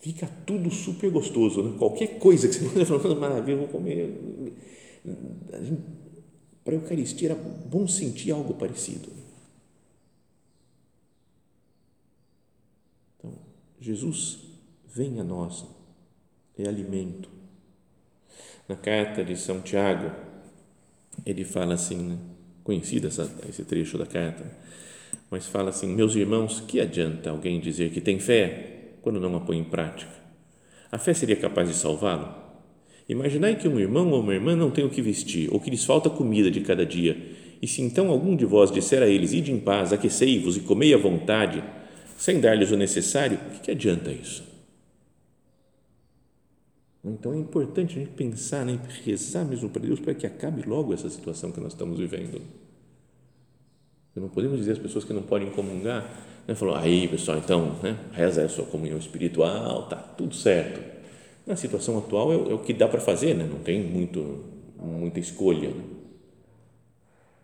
fica 0.00 0.28
tudo 0.44 0.68
super 0.68 1.12
gostoso, 1.12 1.62
né? 1.62 1.76
qualquer 1.78 2.18
coisa 2.18 2.48
que 2.48 2.54
você 2.56 2.84
falar, 2.98 3.14
maravilha, 3.14 3.58
vou 3.58 3.68
comer. 3.68 4.20
A 5.52 5.62
gente 5.62 5.95
para 6.66 6.74
a 6.74 6.78
Eucaristia 6.78 7.28
era 7.28 7.38
bom 7.38 7.86
sentir 7.86 8.32
algo 8.32 8.52
parecido. 8.54 9.08
Então, 13.16 13.32
Jesus 13.80 14.40
vem 14.84 15.20
a 15.20 15.24
nós, 15.24 15.64
é 16.58 16.66
alimento. 16.66 17.30
Na 18.68 18.74
carta 18.74 19.24
de 19.24 19.36
São 19.36 19.60
Tiago, 19.60 20.10
ele 21.24 21.44
fala 21.44 21.74
assim, 21.74 21.98
né? 21.98 22.18
conhecido 22.64 23.06
essa, 23.06 23.32
esse 23.48 23.64
trecho 23.64 23.96
da 23.96 24.04
carta, 24.04 24.44
mas 25.30 25.46
fala 25.46 25.70
assim: 25.70 25.86
Meus 25.94 26.16
irmãos, 26.16 26.58
que 26.58 26.80
adianta 26.80 27.30
alguém 27.30 27.60
dizer 27.60 27.92
que 27.92 28.00
tem 28.00 28.18
fé 28.18 28.96
quando 29.02 29.20
não 29.20 29.36
a 29.36 29.40
põe 29.40 29.56
em 29.56 29.64
prática? 29.64 30.12
A 30.90 30.98
fé 30.98 31.14
seria 31.14 31.36
capaz 31.36 31.68
de 31.68 31.76
salvá-lo? 31.76 32.45
Imaginai 33.08 33.54
que 33.54 33.68
um 33.68 33.78
irmão 33.78 34.10
ou 34.10 34.20
uma 34.20 34.34
irmã 34.34 34.56
não 34.56 34.70
tem 34.70 34.84
o 34.84 34.90
que 34.90 35.00
vestir, 35.00 35.48
ou 35.52 35.60
que 35.60 35.70
lhes 35.70 35.84
falta 35.84 36.10
comida 36.10 36.50
de 36.50 36.60
cada 36.60 36.84
dia, 36.84 37.16
e 37.62 37.66
se 37.68 37.80
então 37.80 38.10
algum 38.10 38.34
de 38.34 38.44
vós 38.44 38.70
disser 38.70 39.02
a 39.02 39.06
eles, 39.06 39.32
ide 39.32 39.52
em 39.52 39.60
paz, 39.60 39.92
aquecei-vos 39.92 40.56
e 40.56 40.60
comei 40.60 40.92
à 40.92 40.98
vontade, 40.98 41.62
sem 42.18 42.40
dar-lhes 42.40 42.72
o 42.72 42.76
necessário, 42.76 43.38
o 43.46 43.50
que, 43.52 43.60
que 43.60 43.70
adianta 43.70 44.10
isso? 44.10 44.44
Então 47.04 47.32
é 47.32 47.38
importante 47.38 47.96
a 47.96 48.00
gente 48.00 48.10
pensar, 48.12 48.66
né, 48.66 48.80
rezar 49.04 49.44
mesmo 49.44 49.70
para 49.70 49.82
Deus 49.82 50.00
para 50.00 50.12
que 50.12 50.26
acabe 50.26 50.68
logo 50.68 50.92
essa 50.92 51.08
situação 51.08 51.52
que 51.52 51.60
nós 51.60 51.72
estamos 51.72 52.00
vivendo. 52.00 52.42
Não 54.16 54.28
podemos 54.28 54.58
dizer 54.58 54.72
às 54.72 54.78
pessoas 54.78 55.04
que 55.04 55.12
não 55.12 55.22
podem 55.22 55.50
comungar, 55.50 56.42
né, 56.48 56.54
falou, 56.56 56.74
aí 56.74 57.06
pessoal, 57.06 57.38
então, 57.38 57.78
né, 57.80 57.96
reza 58.12 58.44
a 58.44 58.48
sua 58.48 58.64
comunhão 58.64 58.98
espiritual, 58.98 59.88
tá 59.88 59.96
tudo 59.96 60.34
certo 60.34 60.95
na 61.46 61.54
situação 61.54 61.96
atual 61.96 62.32
é, 62.32 62.34
é 62.34 62.54
o 62.54 62.58
que 62.58 62.72
dá 62.72 62.88
para 62.88 63.00
fazer, 63.00 63.34
né? 63.34 63.48
não 63.50 63.60
tem 63.60 63.82
muito, 63.82 64.44
muita 64.78 65.20
escolha. 65.20 65.70
Né? 65.70 65.84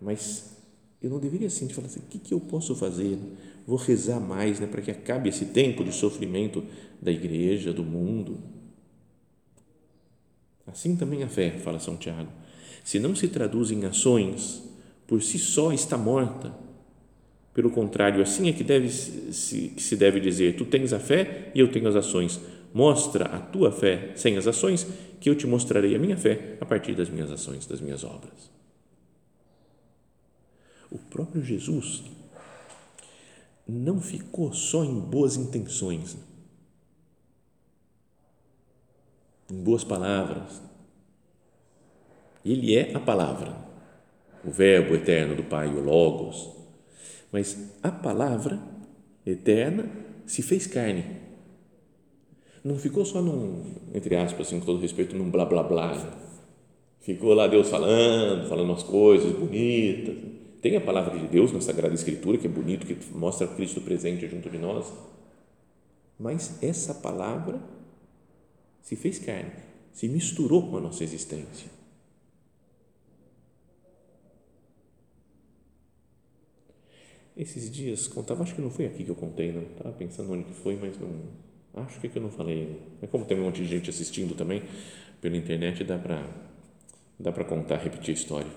Mas 0.00 0.56
eu 1.00 1.08
não 1.08 1.20
deveria 1.20 1.46
assim 1.46 1.68
falar 1.68 1.86
assim, 1.86 2.00
o 2.00 2.10
que, 2.10 2.18
que 2.18 2.34
eu 2.34 2.40
posso 2.40 2.74
fazer? 2.74 3.16
Vou 3.64 3.78
rezar 3.78 4.18
mais 4.18 4.58
né, 4.58 4.66
para 4.66 4.82
que 4.82 4.90
acabe 4.90 5.28
esse 5.28 5.46
tempo 5.46 5.84
de 5.84 5.92
sofrimento 5.92 6.64
da 7.00 7.12
igreja, 7.12 7.72
do 7.72 7.84
mundo. 7.84 8.38
Assim 10.66 10.96
também 10.96 11.22
a 11.22 11.28
fé, 11.28 11.50
fala 11.50 11.78
São 11.78 11.96
Tiago. 11.96 12.30
Se 12.84 12.98
não 12.98 13.14
se 13.14 13.28
traduz 13.28 13.70
em 13.70 13.84
ações, 13.84 14.62
por 15.06 15.22
si 15.22 15.38
só 15.38 15.72
está 15.72 15.96
morta. 15.96 16.52
Pelo 17.54 17.70
contrário, 17.70 18.22
assim 18.22 18.48
é 18.48 18.52
que, 18.52 18.64
deve, 18.64 18.88
se, 18.88 19.74
se 19.76 19.96
deve 19.96 20.18
dizer: 20.18 20.56
tu 20.56 20.64
tens 20.64 20.92
a 20.92 20.98
fé 20.98 21.52
e 21.54 21.60
eu 21.60 21.70
tenho 21.70 21.86
as 21.86 21.94
ações 21.94 22.40
Mostra 22.72 23.26
a 23.26 23.38
tua 23.38 23.70
fé 23.70 24.12
sem 24.16 24.36
as 24.36 24.46
ações, 24.46 24.86
que 25.20 25.28
eu 25.28 25.36
te 25.36 25.46
mostrarei 25.46 25.94
a 25.94 25.98
minha 25.98 26.16
fé 26.16 26.56
a 26.60 26.64
partir 26.64 26.94
das 26.94 27.08
minhas 27.08 27.30
ações, 27.30 27.66
das 27.66 27.80
minhas 27.80 28.02
obras. 28.02 28.50
O 30.90 30.98
próprio 30.98 31.42
Jesus 31.42 32.02
não 33.68 34.00
ficou 34.00 34.52
só 34.52 34.84
em 34.84 34.98
boas 34.98 35.36
intenções, 35.36 36.16
em 39.50 39.62
boas 39.62 39.84
palavras. 39.84 40.60
Ele 42.44 42.74
é 42.74 42.94
a 42.94 43.00
palavra, 43.00 43.56
o 44.44 44.50
Verbo 44.50 44.94
eterno 44.94 45.36
do 45.36 45.44
Pai, 45.44 45.68
o 45.68 45.80
Logos. 45.80 46.50
Mas 47.30 47.56
a 47.82 47.90
palavra 47.90 48.60
eterna 49.24 49.88
se 50.26 50.42
fez 50.42 50.66
carne 50.66 51.31
não 52.64 52.78
ficou 52.78 53.04
só 53.04 53.20
num, 53.20 53.64
entre 53.92 54.14
aspas, 54.16 54.46
assim, 54.46 54.60
com 54.60 54.66
todo 54.66 54.80
respeito, 54.80 55.16
num 55.16 55.30
blá 55.30 55.44
blá 55.44 55.62
blá. 55.62 55.92
Ficou 57.00 57.34
lá 57.34 57.48
Deus 57.48 57.68
falando, 57.68 58.48
falando 58.48 58.72
as 58.72 58.84
coisas 58.84 59.32
bonitas. 59.32 60.16
Tem 60.60 60.76
a 60.76 60.80
palavra 60.80 61.18
de 61.18 61.26
Deus 61.26 61.50
na 61.52 61.60
Sagrada 61.60 61.92
Escritura, 61.92 62.38
que 62.38 62.46
é 62.46 62.50
bonito, 62.50 62.86
que 62.86 62.96
mostra 63.12 63.48
Cristo 63.48 63.80
presente 63.80 64.28
junto 64.28 64.48
de 64.48 64.58
nós. 64.58 64.92
Mas 66.16 66.62
essa 66.62 66.94
palavra 66.94 67.60
se 68.80 68.94
fez 68.94 69.18
carne, 69.18 69.50
se 69.92 70.08
misturou 70.08 70.70
com 70.70 70.76
a 70.76 70.80
nossa 70.80 71.02
existência. 71.02 71.68
Esses 77.36 77.68
dias, 77.68 78.06
contava, 78.06 78.44
acho 78.44 78.54
que 78.54 78.60
não 78.60 78.70
foi 78.70 78.86
aqui 78.86 79.02
que 79.02 79.10
eu 79.10 79.16
contei, 79.16 79.50
não. 79.50 79.62
Estava 79.62 79.90
pensando 79.92 80.32
onde 80.32 80.44
que 80.44 80.52
foi, 80.52 80.76
mas 80.76 80.96
não, 81.00 81.10
acho 81.74 82.00
que, 82.00 82.06
é 82.06 82.10
que 82.10 82.18
eu 82.18 82.22
não 82.22 82.30
falei. 82.30 82.80
Mas 83.00 83.10
como 83.10 83.24
tem 83.24 83.38
um 83.38 83.44
monte 83.44 83.62
de 83.62 83.68
gente 83.68 83.90
assistindo 83.90 84.34
também 84.34 84.62
pela 85.20 85.36
internet, 85.36 85.84
dá 85.84 85.98
para 85.98 86.22
dá 87.18 87.30
para 87.30 87.44
contar, 87.44 87.76
repetir 87.76 88.14
a 88.14 88.18
história. 88.18 88.50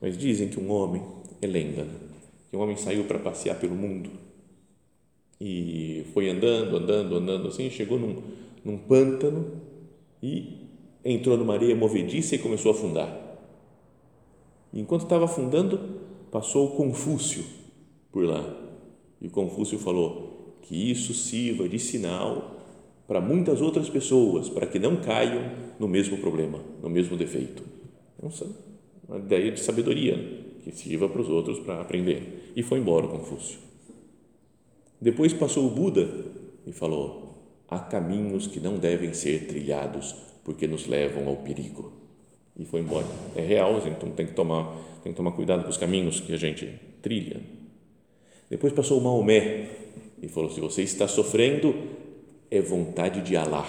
Mas 0.00 0.16
dizem 0.16 0.48
que 0.48 0.58
um 0.58 0.70
homem, 0.70 1.02
é 1.42 1.46
lenda, 1.46 1.84
né? 1.84 1.94
que 2.50 2.56
um 2.56 2.60
homem 2.60 2.76
saiu 2.76 3.04
para 3.04 3.18
passear 3.18 3.58
pelo 3.58 3.74
mundo 3.74 4.10
e 5.40 6.04
foi 6.12 6.28
andando, 6.28 6.76
andando, 6.76 7.16
andando 7.16 7.48
assim, 7.48 7.70
chegou 7.70 7.98
num, 7.98 8.22
num 8.64 8.78
pântano 8.78 9.60
e 10.22 10.66
entrou 11.04 11.36
numa 11.36 11.54
areia 11.54 11.76
movediça 11.76 12.34
e 12.34 12.38
começou 12.38 12.72
a 12.72 12.74
afundar. 12.74 13.28
Enquanto 14.72 15.02
estava 15.02 15.26
afundando, 15.26 16.00
passou 16.30 16.68
o 16.68 16.76
Confúcio 16.76 17.44
por 18.10 18.24
lá. 18.24 18.44
E 19.20 19.28
o 19.28 19.30
Confúcio 19.30 19.78
falou 19.78 20.27
que 20.62 20.90
isso 20.90 21.14
sirva 21.14 21.68
de 21.68 21.78
sinal 21.78 22.56
para 23.06 23.20
muitas 23.20 23.60
outras 23.62 23.88
pessoas, 23.88 24.48
para 24.48 24.66
que 24.66 24.78
não 24.78 24.96
caiam 24.96 25.50
no 25.78 25.88
mesmo 25.88 26.18
problema, 26.18 26.60
no 26.82 26.90
mesmo 26.90 27.16
defeito. 27.16 27.62
É 28.22 28.26
uma 29.08 29.18
ideia 29.18 29.50
de 29.50 29.60
sabedoria 29.60 30.16
né? 30.16 30.38
que 30.62 30.72
sirva 30.72 31.08
para 31.08 31.22
os 31.22 31.28
outros 31.28 31.58
para 31.60 31.80
aprender. 31.80 32.52
E 32.54 32.62
foi 32.62 32.78
embora 32.78 33.08
Confúcio. 33.08 33.58
Depois 35.00 35.32
passou 35.32 35.66
o 35.66 35.70
Buda 35.70 36.08
e 36.66 36.72
falou: 36.72 37.38
há 37.68 37.78
caminhos 37.78 38.46
que 38.46 38.60
não 38.60 38.76
devem 38.78 39.14
ser 39.14 39.46
trilhados 39.46 40.14
porque 40.44 40.66
nos 40.66 40.86
levam 40.86 41.28
ao 41.28 41.36
perigo. 41.36 41.92
E 42.58 42.64
foi 42.64 42.80
embora. 42.80 43.06
É 43.36 43.40
real, 43.40 43.80
então 43.86 44.10
tem 44.10 44.26
que 44.26 44.34
tomar, 44.34 44.76
tem 45.02 45.12
que 45.12 45.16
tomar 45.16 45.32
cuidado 45.32 45.62
com 45.62 45.70
os 45.70 45.76
caminhos 45.76 46.20
que 46.20 46.32
a 46.32 46.36
gente 46.36 46.68
trilha. 47.00 47.40
Depois 48.50 48.72
passou 48.72 48.98
o 48.98 49.04
Maomé 49.04 49.68
e 50.22 50.28
falou: 50.28 50.50
se 50.50 50.60
você 50.60 50.82
está 50.82 51.06
sofrendo, 51.06 51.74
é 52.50 52.60
vontade 52.60 53.22
de 53.22 53.36
Alá. 53.36 53.66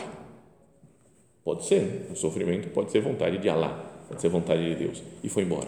Pode 1.43 1.65
ser, 1.65 1.81
né? 1.81 2.01
o 2.11 2.15
sofrimento 2.15 2.69
pode 2.69 2.91
ser 2.91 3.01
vontade 3.01 3.37
de 3.37 3.49
Alá, 3.49 4.03
pode 4.07 4.21
ser 4.21 4.29
vontade 4.29 4.67
de 4.67 4.75
Deus. 4.75 5.01
E 5.23 5.29
foi 5.29 5.43
embora. 5.43 5.67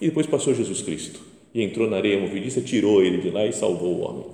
E 0.00 0.08
depois 0.08 0.26
passou 0.26 0.54
Jesus 0.54 0.82
Cristo 0.82 1.20
e 1.54 1.62
entrou 1.62 1.88
na 1.88 1.96
areia 1.96 2.20
movediça, 2.20 2.60
tirou 2.60 3.02
ele 3.02 3.18
de 3.18 3.30
lá 3.30 3.46
e 3.46 3.52
salvou 3.52 3.94
o 3.94 4.00
homem. 4.00 4.26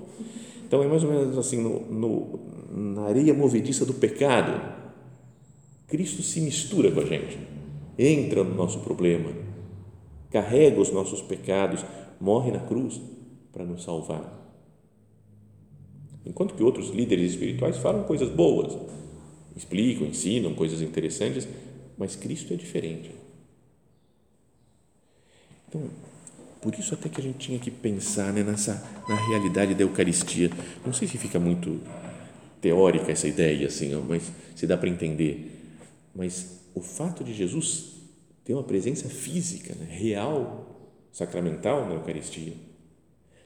Então 0.66 0.82
é 0.82 0.86
mais 0.86 1.04
ou 1.04 1.10
menos 1.10 1.36
assim, 1.36 1.60
no, 1.60 1.80
no, 1.80 2.40
na 2.70 3.02
areia 3.02 3.34
movediça 3.34 3.84
do 3.84 3.92
pecado, 3.94 4.78
Cristo 5.86 6.22
se 6.22 6.40
mistura 6.40 6.90
com 6.90 7.00
a 7.00 7.04
gente, 7.04 7.38
entra 7.98 8.42
no 8.42 8.54
nosso 8.54 8.78
problema, 8.80 9.32
carrega 10.30 10.80
os 10.80 10.90
nossos 10.90 11.20
pecados, 11.20 11.84
morre 12.20 12.52
na 12.52 12.60
cruz 12.60 13.00
para 13.52 13.64
nos 13.64 13.82
salvar. 13.82 14.39
Enquanto 16.24 16.54
que 16.54 16.62
outros 16.62 16.90
líderes 16.90 17.32
espirituais 17.32 17.76
falam 17.78 18.04
coisas 18.04 18.28
boas, 18.28 18.76
explicam, 19.56 20.06
ensinam 20.06 20.54
coisas 20.54 20.82
interessantes, 20.82 21.48
mas 21.96 22.16
Cristo 22.16 22.52
é 22.52 22.56
diferente. 22.56 23.10
Então, 25.68 25.82
por 26.60 26.74
isso 26.74 26.92
até 26.94 27.08
que 27.08 27.20
a 27.20 27.24
gente 27.24 27.38
tinha 27.38 27.58
que 27.58 27.70
pensar 27.70 28.32
né, 28.32 28.42
nessa 28.42 28.84
na 29.08 29.14
realidade 29.28 29.74
da 29.74 29.82
Eucaristia. 29.82 30.50
Não 30.84 30.92
sei 30.92 31.08
se 31.08 31.16
fica 31.16 31.38
muito 31.38 31.80
teórica 32.60 33.10
essa 33.10 33.26
ideia 33.26 33.66
assim, 33.66 33.94
mas 34.06 34.30
se 34.54 34.66
dá 34.66 34.76
para 34.76 34.88
entender. 34.88 35.58
Mas 36.14 36.60
o 36.74 36.82
fato 36.82 37.24
de 37.24 37.32
Jesus 37.32 37.96
ter 38.44 38.52
uma 38.52 38.62
presença 38.62 39.08
física, 39.08 39.74
né, 39.74 39.86
real, 39.88 40.98
sacramental 41.12 41.86
na 41.86 41.94
Eucaristia, 41.94 42.52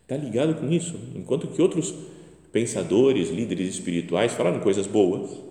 está 0.03 0.17
ligado 0.17 0.55
com 0.55 0.71
isso. 0.71 0.99
Enquanto 1.15 1.49
que 1.49 1.63
outros 1.63 1.95
pensadores, 2.55 3.31
líderes 3.31 3.75
espirituais 3.75 4.33
falaram 4.33 4.61
coisas 4.61 4.87
boas, 4.87 5.43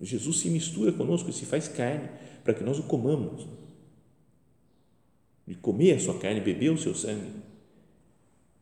Jesus 0.00 0.38
se 0.38 0.48
mistura 0.48 0.92
conosco 0.92 1.28
e 1.28 1.32
se 1.32 1.44
faz 1.44 1.66
carne 1.66 2.08
para 2.44 2.54
que 2.54 2.62
nós 2.62 2.78
o 2.78 2.84
comamos 2.84 3.44
de 5.44 5.56
comer 5.56 5.96
a 5.96 5.98
sua 5.98 6.16
carne, 6.20 6.40
beber 6.40 6.70
o 6.70 6.78
seu 6.78 6.94
sangue, 6.94 7.32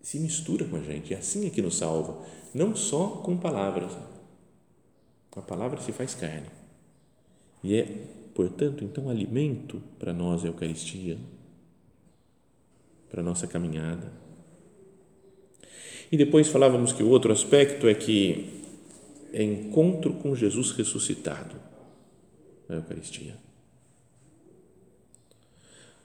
se 0.01 0.19
mistura 0.19 0.65
com 0.65 0.77
a 0.77 0.81
gente. 0.81 1.13
É 1.13 1.19
assim 1.19 1.47
é 1.47 1.51
que 1.51 1.61
nos 1.61 1.77
salva, 1.77 2.25
não 2.55 2.75
só 2.75 3.07
com 3.23 3.37
palavras. 3.37 3.93
A 5.37 5.43
palavra 5.43 5.79
se 5.79 5.93
faz 5.93 6.15
carne. 6.15 6.49
E 7.63 7.77
é, 7.77 7.85
portanto, 8.35 8.83
então, 8.83 9.11
alimento 9.11 9.83
para 9.99 10.15
nós 10.15 10.43
a 10.43 10.47
Eucaristia, 10.47 11.19
para 13.11 13.21
a 13.21 13.25
nossa 13.25 13.47
caminhada. 13.47 14.22
E 16.13 16.17
depois 16.19 16.49
falávamos 16.49 16.93
que 16.93 17.03
o 17.03 17.09
outro 17.09 17.33
aspecto 17.33 17.89
é 17.89 17.95
que 17.95 18.61
é 19.33 19.43
encontro 19.43 20.13
com 20.13 20.37
Jesus 20.37 20.73
ressuscitado, 20.73 21.57
a 22.69 22.75
Eucaristia. 22.75 23.35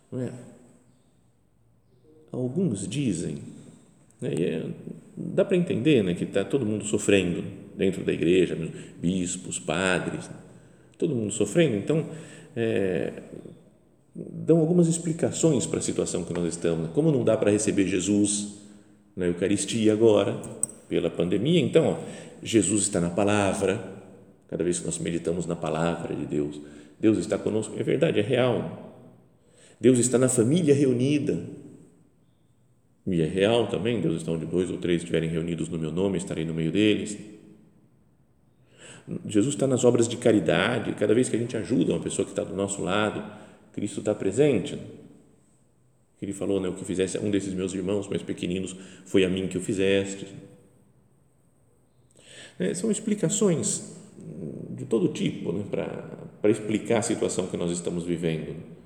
Não 0.09 0.21
é? 0.21 0.31
Alguns 2.31 2.87
dizem, 2.87 3.39
né, 4.21 4.33
é, 4.33 4.69
dá 5.17 5.43
para 5.43 5.57
entender 5.57 6.01
né, 6.01 6.13
que 6.13 6.23
está 6.23 6.45
todo 6.45 6.65
mundo 6.65 6.85
sofrendo 6.85 7.43
dentro 7.75 8.05
da 8.05 8.13
igreja, 8.13 8.57
bispos, 9.01 9.59
padres, 9.59 10.29
todo 10.97 11.13
mundo 11.13 11.33
sofrendo, 11.33 11.75
então 11.75 12.05
é, 12.55 13.11
dão 14.15 14.59
algumas 14.59 14.87
explicações 14.87 15.65
para 15.65 15.79
a 15.79 15.81
situação 15.81 16.23
que 16.23 16.31
nós 16.31 16.47
estamos. 16.47 16.87
Né? 16.87 16.91
Como 16.93 17.11
não 17.11 17.25
dá 17.25 17.35
para 17.35 17.51
receber 17.51 17.87
Jesus 17.87 18.66
na 19.17 19.25
Eucaristia 19.25 19.91
agora, 19.91 20.39
pela 20.87 21.09
pandemia, 21.09 21.59
então 21.59 21.85
ó, 21.87 21.97
Jesus 22.41 22.83
está 22.83 23.01
na 23.01 23.09
palavra, 23.09 23.83
cada 24.47 24.63
vez 24.63 24.79
que 24.79 24.85
nós 24.85 24.99
meditamos 24.99 25.47
na 25.47 25.55
palavra 25.55 26.15
de 26.15 26.25
Deus, 26.25 26.61
Deus 26.99 27.17
está 27.17 27.37
conosco, 27.37 27.73
é 27.77 27.83
verdade, 27.83 28.19
é 28.19 28.23
real. 28.23 28.95
Deus 29.81 29.97
está 29.97 30.19
na 30.19 30.29
família 30.29 30.73
reunida, 30.73 31.43
e 33.07 33.21
é 33.21 33.25
real 33.25 33.67
também, 33.67 33.99
Deus 33.99 34.17
está 34.17 34.31
onde 34.31 34.45
dois 34.45 34.69
ou 34.69 34.77
três 34.77 35.01
estiverem 35.01 35.29
reunidos 35.29 35.67
no 35.67 35.79
meu 35.79 35.91
nome, 35.91 36.17
estarei 36.17 36.45
no 36.45 36.53
meio 36.53 36.71
deles. 36.71 37.17
Jesus 39.25 39.55
está 39.55 39.65
nas 39.65 39.83
obras 39.83 40.07
de 40.07 40.17
caridade, 40.17 40.93
cada 40.93 41.15
vez 41.15 41.27
que 41.27 41.35
a 41.35 41.39
gente 41.39 41.57
ajuda 41.57 41.93
uma 41.93 42.01
pessoa 42.01 42.25
que 42.25 42.31
está 42.31 42.43
do 42.43 42.55
nosso 42.55 42.83
lado, 42.83 43.23
Cristo 43.73 43.99
está 43.99 44.13
presente. 44.13 44.77
Ele 46.21 46.33
falou, 46.33 46.59
né, 46.59 46.67
o 46.67 46.73
que 46.73 46.83
fizesse 46.83 47.17
a 47.17 47.21
um 47.21 47.29
desses 47.29 47.53
meus 47.53 47.73
irmãos 47.73 48.07
mais 48.07 48.23
pequeninos, 48.23 48.75
foi 49.05 49.23
a 49.23 49.29
mim 49.29 49.47
que 49.47 49.57
o 49.57 49.61
fizeste. 49.61 50.27
É, 52.59 52.73
são 52.73 52.89
explicações 52.89 53.95
de 54.71 54.85
todo 54.85 55.09
tipo 55.09 55.51
né, 55.51 55.63
para 55.69 56.49
explicar 56.49 56.99
a 56.99 57.03
situação 57.03 57.47
que 57.47 57.55
nós 57.55 57.71
estamos 57.71 58.03
vivendo 58.03 58.77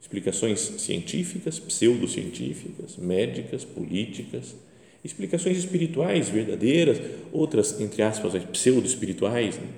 explicações 0.00 0.60
científicas, 0.60 1.58
pseudocientíficas, 1.58 2.96
médicas, 2.96 3.64
políticas, 3.64 4.56
explicações 5.04 5.58
espirituais 5.58 6.28
verdadeiras, 6.30 6.98
outras, 7.30 7.78
entre 7.80 8.02
aspas, 8.02 8.32
pseudo-espirituais. 8.46 9.58
Né? 9.58 9.68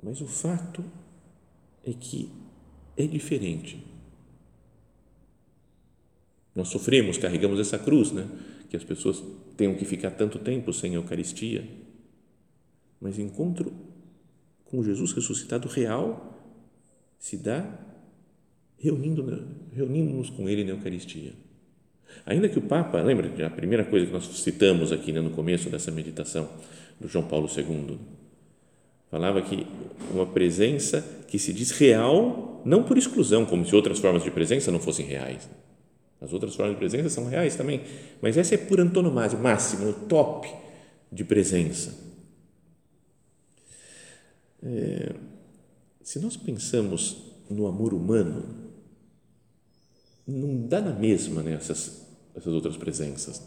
Mas 0.00 0.20
o 0.20 0.26
fato 0.26 0.84
é 1.84 1.92
que 1.92 2.30
é 2.96 3.06
diferente. 3.06 3.78
Nós 6.54 6.68
sofremos, 6.68 7.18
carregamos 7.18 7.60
essa 7.60 7.78
cruz, 7.78 8.12
né? 8.12 8.26
que 8.68 8.76
as 8.76 8.84
pessoas 8.84 9.22
tenham 9.56 9.74
que 9.74 9.84
ficar 9.84 10.10
tanto 10.10 10.38
tempo 10.38 10.72
sem 10.72 10.94
Eucaristia. 10.94 11.64
Mas 13.00 13.18
encontro 13.18 13.72
com 14.64 14.82
Jesus 14.82 15.12
ressuscitado 15.12 15.68
real 15.68 16.34
se 17.18 17.36
dá 17.36 17.64
reunindo-nos 18.78 19.42
reunindo 19.72 20.32
com 20.32 20.48
Ele 20.48 20.64
na 20.64 20.70
Eucaristia. 20.70 21.32
Ainda 22.24 22.48
que 22.48 22.58
o 22.58 22.62
Papa, 22.62 23.02
lembra 23.02 23.46
a 23.46 23.50
primeira 23.50 23.84
coisa 23.84 24.06
que 24.06 24.12
nós 24.12 24.24
citamos 24.24 24.92
aqui 24.92 25.12
né, 25.12 25.20
no 25.20 25.30
começo 25.30 25.68
dessa 25.68 25.90
meditação 25.90 26.48
do 27.00 27.08
João 27.08 27.26
Paulo 27.26 27.48
II, 27.48 27.98
falava 29.10 29.42
que 29.42 29.66
uma 30.12 30.26
presença 30.26 31.02
que 31.28 31.38
se 31.38 31.52
diz 31.52 31.72
real, 31.72 32.55
não 32.66 32.82
por 32.82 32.98
exclusão, 32.98 33.46
como 33.46 33.64
se 33.64 33.76
outras 33.76 34.00
formas 34.00 34.24
de 34.24 34.30
presença 34.30 34.72
não 34.72 34.80
fossem 34.80 35.06
reais. 35.06 35.48
As 36.20 36.32
outras 36.32 36.56
formas 36.56 36.74
de 36.74 36.78
presença 36.78 37.08
são 37.08 37.26
reais 37.26 37.54
também, 37.54 37.82
mas 38.20 38.36
essa 38.36 38.56
é 38.56 38.58
por 38.58 38.80
antonomasia, 38.80 39.38
máximo, 39.38 39.92
top 40.08 40.52
de 41.12 41.24
presença. 41.24 41.96
É, 44.64 45.14
se 46.02 46.18
nós 46.18 46.36
pensamos 46.36 47.18
no 47.48 47.68
amor 47.68 47.94
humano, 47.94 48.44
não 50.26 50.66
dá 50.66 50.80
na 50.80 50.92
mesma 50.92 51.44
né, 51.44 51.52
essas, 51.52 52.04
outras 52.44 52.76
presenças. 52.76 53.40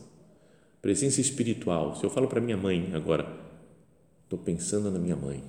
Presença 0.82 1.20
espiritual. 1.20 1.98
Se 1.98 2.06
eu 2.06 2.10
falo 2.10 2.30
para 2.30 2.40
minha 2.40 2.56
mãe 2.56 2.92
agora, 2.94 3.28
estou 4.24 4.40
pensando 4.40 4.90
na 4.90 4.98
minha 4.98 5.18
mãe, 5.18 5.44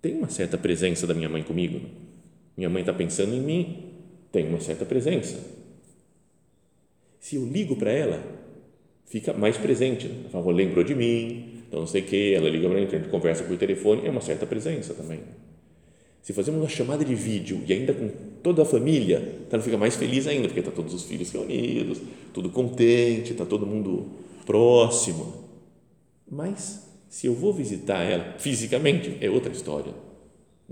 tem 0.00 0.16
uma 0.16 0.30
certa 0.30 0.56
presença 0.56 1.04
da 1.04 1.14
minha 1.14 1.28
mãe 1.28 1.42
comigo. 1.42 1.80
Né? 1.80 2.11
Minha 2.56 2.68
mãe 2.68 2.82
está 2.82 2.92
pensando 2.92 3.34
em 3.34 3.40
mim, 3.40 3.92
tem 4.30 4.48
uma 4.48 4.60
certa 4.60 4.84
presença. 4.84 5.38
Se 7.20 7.36
eu 7.36 7.46
ligo 7.46 7.76
para 7.76 7.90
ela, 7.90 8.22
fica 9.06 9.32
mais 9.32 9.56
presente. 9.56 10.10
Ela 10.32 10.42
fala, 10.42 10.52
lembrou 10.52 10.84
de 10.84 10.94
mim, 10.94 11.62
então 11.68 11.80
não 11.80 11.86
sei 11.86 12.02
o 12.02 12.04
que, 12.04 12.34
ela 12.34 12.48
liga 12.48 12.68
para 12.68 12.78
mim, 12.78 12.86
a 12.86 12.88
gente 12.88 13.08
conversa 13.08 13.44
por 13.44 13.56
telefone, 13.56 14.06
é 14.06 14.10
uma 14.10 14.20
certa 14.20 14.46
presença 14.46 14.92
também. 14.94 15.20
Se 16.22 16.32
fazemos 16.32 16.60
uma 16.60 16.68
chamada 16.68 17.04
de 17.04 17.14
vídeo 17.14 17.62
e 17.66 17.72
ainda 17.72 17.92
com 17.92 18.08
toda 18.42 18.62
a 18.62 18.64
família, 18.64 19.40
ela 19.50 19.60
fica 19.62 19.76
mais 19.76 19.96
feliz 19.96 20.26
ainda, 20.26 20.46
porque 20.46 20.60
está 20.60 20.70
todos 20.70 20.94
os 20.94 21.04
filhos 21.04 21.30
reunidos, 21.32 22.00
tudo 22.32 22.48
contente, 22.50 23.32
está 23.32 23.44
todo 23.44 23.66
mundo 23.66 24.06
próximo. 24.46 25.48
Mas 26.30 26.88
se 27.08 27.26
eu 27.26 27.34
vou 27.34 27.52
visitar 27.52 28.02
ela 28.02 28.38
fisicamente, 28.38 29.16
é 29.20 29.28
outra 29.28 29.52
história. 29.52 29.92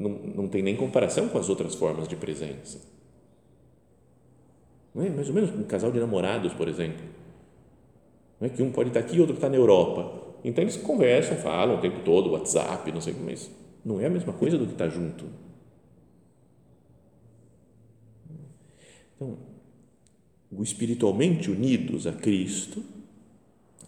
Não, 0.00 0.08
não 0.08 0.48
tem 0.48 0.62
nem 0.62 0.74
comparação 0.74 1.28
com 1.28 1.36
as 1.36 1.50
outras 1.50 1.74
formas 1.74 2.08
de 2.08 2.16
presença. 2.16 2.80
Não 4.94 5.04
é? 5.04 5.10
Mais 5.10 5.28
ou 5.28 5.34
menos 5.34 5.50
um 5.50 5.62
casal 5.64 5.92
de 5.92 6.00
namorados, 6.00 6.54
por 6.54 6.66
exemplo. 6.66 7.04
Não 8.40 8.46
é 8.46 8.50
que 8.50 8.62
um 8.62 8.72
pode 8.72 8.88
estar 8.88 9.00
aqui 9.00 9.18
e 9.18 9.20
outro 9.20 9.34
está 9.34 9.50
na 9.50 9.56
Europa. 9.56 10.38
Então 10.42 10.64
eles 10.64 10.78
conversam, 10.78 11.36
falam 11.36 11.76
o 11.76 11.80
tempo 11.82 12.00
todo, 12.02 12.30
WhatsApp, 12.30 12.90
não 12.90 13.02
sei 13.02 13.12
como, 13.12 13.26
mas 13.26 13.50
não 13.84 14.00
é 14.00 14.06
a 14.06 14.10
mesma 14.10 14.32
coisa 14.32 14.56
do 14.56 14.64
que 14.64 14.72
estar 14.72 14.88
junto. 14.88 15.26
Então, 19.14 19.36
o 20.50 20.62
espiritualmente 20.62 21.50
unidos 21.50 22.06
a 22.06 22.12
Cristo 22.12 22.82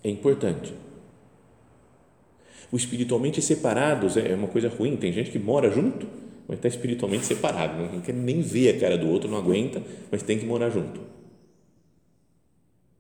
é 0.05 0.11
importante. 0.11 0.75
O 2.73 2.77
espiritualmente 2.77 3.43
separados 3.43 4.17
é 4.17 4.35
uma 4.35 4.49
coisa 4.49 4.71
ruim. 4.71 4.97
Tem 4.97 5.13
gente 5.13 5.31
que 5.31 5.39
mora 5.39 5.71
junto, 5.71 6.09
mas 6.49 6.57
está 6.57 6.69
espiritualmente 6.69 7.27
separado, 7.27 7.83
não 7.93 8.01
quer 8.01 8.15
nem 8.15 8.41
ver 8.41 8.75
a 8.75 8.81
cara 8.81 8.97
do 8.97 9.09
outro, 9.09 9.31
não 9.31 9.37
aguenta, 9.37 9.83
mas 10.11 10.23
tem 10.23 10.39
que 10.39 10.47
morar 10.47 10.71
junto. 10.71 11.01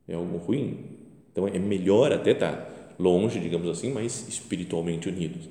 É 0.06 0.14
algo 0.14 0.36
ruim. 0.36 0.98
Então 1.32 1.48
é 1.48 1.58
melhor 1.58 2.12
até 2.12 2.32
estar 2.32 2.94
longe, 2.98 3.40
digamos 3.40 3.66
assim, 3.66 3.90
mas 3.90 4.28
espiritualmente 4.28 5.08
unidos. 5.08 5.48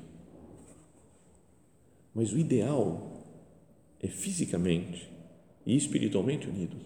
Mas 2.13 2.31
o 2.31 2.37
ideal 2.37 3.25
é 3.99 4.07
fisicamente 4.07 5.09
e 5.65 5.75
espiritualmente 5.75 6.47
unidos. 6.47 6.81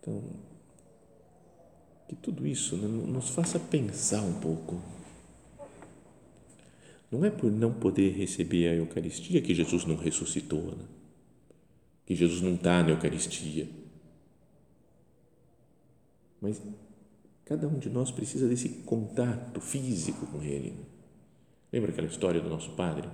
Então, 0.00 0.47
que 2.08 2.16
tudo 2.16 2.46
isso 2.46 2.76
né, 2.76 2.88
nos 2.88 3.28
faça 3.28 3.60
pensar 3.60 4.22
um 4.22 4.40
pouco. 4.40 4.80
Não 7.10 7.24
é 7.24 7.30
por 7.30 7.50
não 7.50 7.72
poder 7.72 8.12
receber 8.12 8.68
a 8.68 8.74
Eucaristia 8.74 9.42
que 9.42 9.54
Jesus 9.54 9.84
não 9.84 9.96
ressuscitou, 9.96 10.62
né? 10.62 10.84
que 12.06 12.14
Jesus 12.14 12.40
não 12.40 12.54
está 12.54 12.82
na 12.82 12.90
Eucaristia. 12.90 13.68
Mas 16.40 16.60
cada 17.44 17.68
um 17.68 17.78
de 17.78 17.90
nós 17.90 18.10
precisa 18.10 18.48
desse 18.48 18.68
contato 18.84 19.60
físico 19.60 20.26
com 20.26 20.42
Ele. 20.42 20.74
Lembra 21.70 21.90
aquela 21.90 22.06
história 22.06 22.40
do 22.40 22.48
nosso 22.48 22.70
padre? 22.70 23.08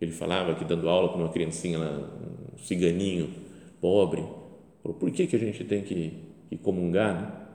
Ele 0.00 0.12
falava 0.12 0.54
que 0.54 0.64
dando 0.64 0.88
aula 0.88 1.08
para 1.08 1.18
uma 1.18 1.32
criancinha, 1.32 1.78
um 1.78 2.58
ciganinho 2.58 3.30
pobre, 3.80 4.22
falou, 4.82 4.98
por 4.98 5.10
que, 5.10 5.26
que 5.26 5.36
a 5.36 5.38
gente 5.38 5.64
tem 5.64 5.82
que, 5.82 6.12
que 6.48 6.56
comungar? 6.58 7.14
Né? 7.14 7.47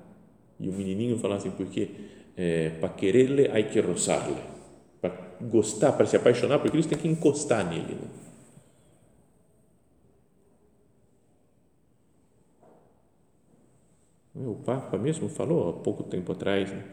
E 0.60 0.70
o 0.70 0.74
menininho 0.74 1.18
falava 1.18 1.40
assim, 1.40 1.52
porque 1.52 1.90
é, 2.36 2.70
para 2.80 2.90
quererle 2.90 3.50
hay 3.52 3.64
que 3.64 3.80
rozarle. 3.80 4.36
Para 5.02 5.12
gostar, 5.42 5.92
para 5.94 6.06
se 6.06 6.16
apaixonar 6.16 6.60
por 6.60 6.72
Cristo, 6.72 6.90
tem 6.90 6.98
que 6.98 7.08
encostar 7.08 7.68
nele. 7.68 7.96
Né? 7.96 8.08
O 14.36 14.56
Papa 14.56 14.98
mesmo 14.98 15.30
falou 15.30 15.70
há 15.70 15.74
pouco 15.74 16.04
tempo 16.04 16.32
atrás 16.32 16.72
né, 16.72 16.84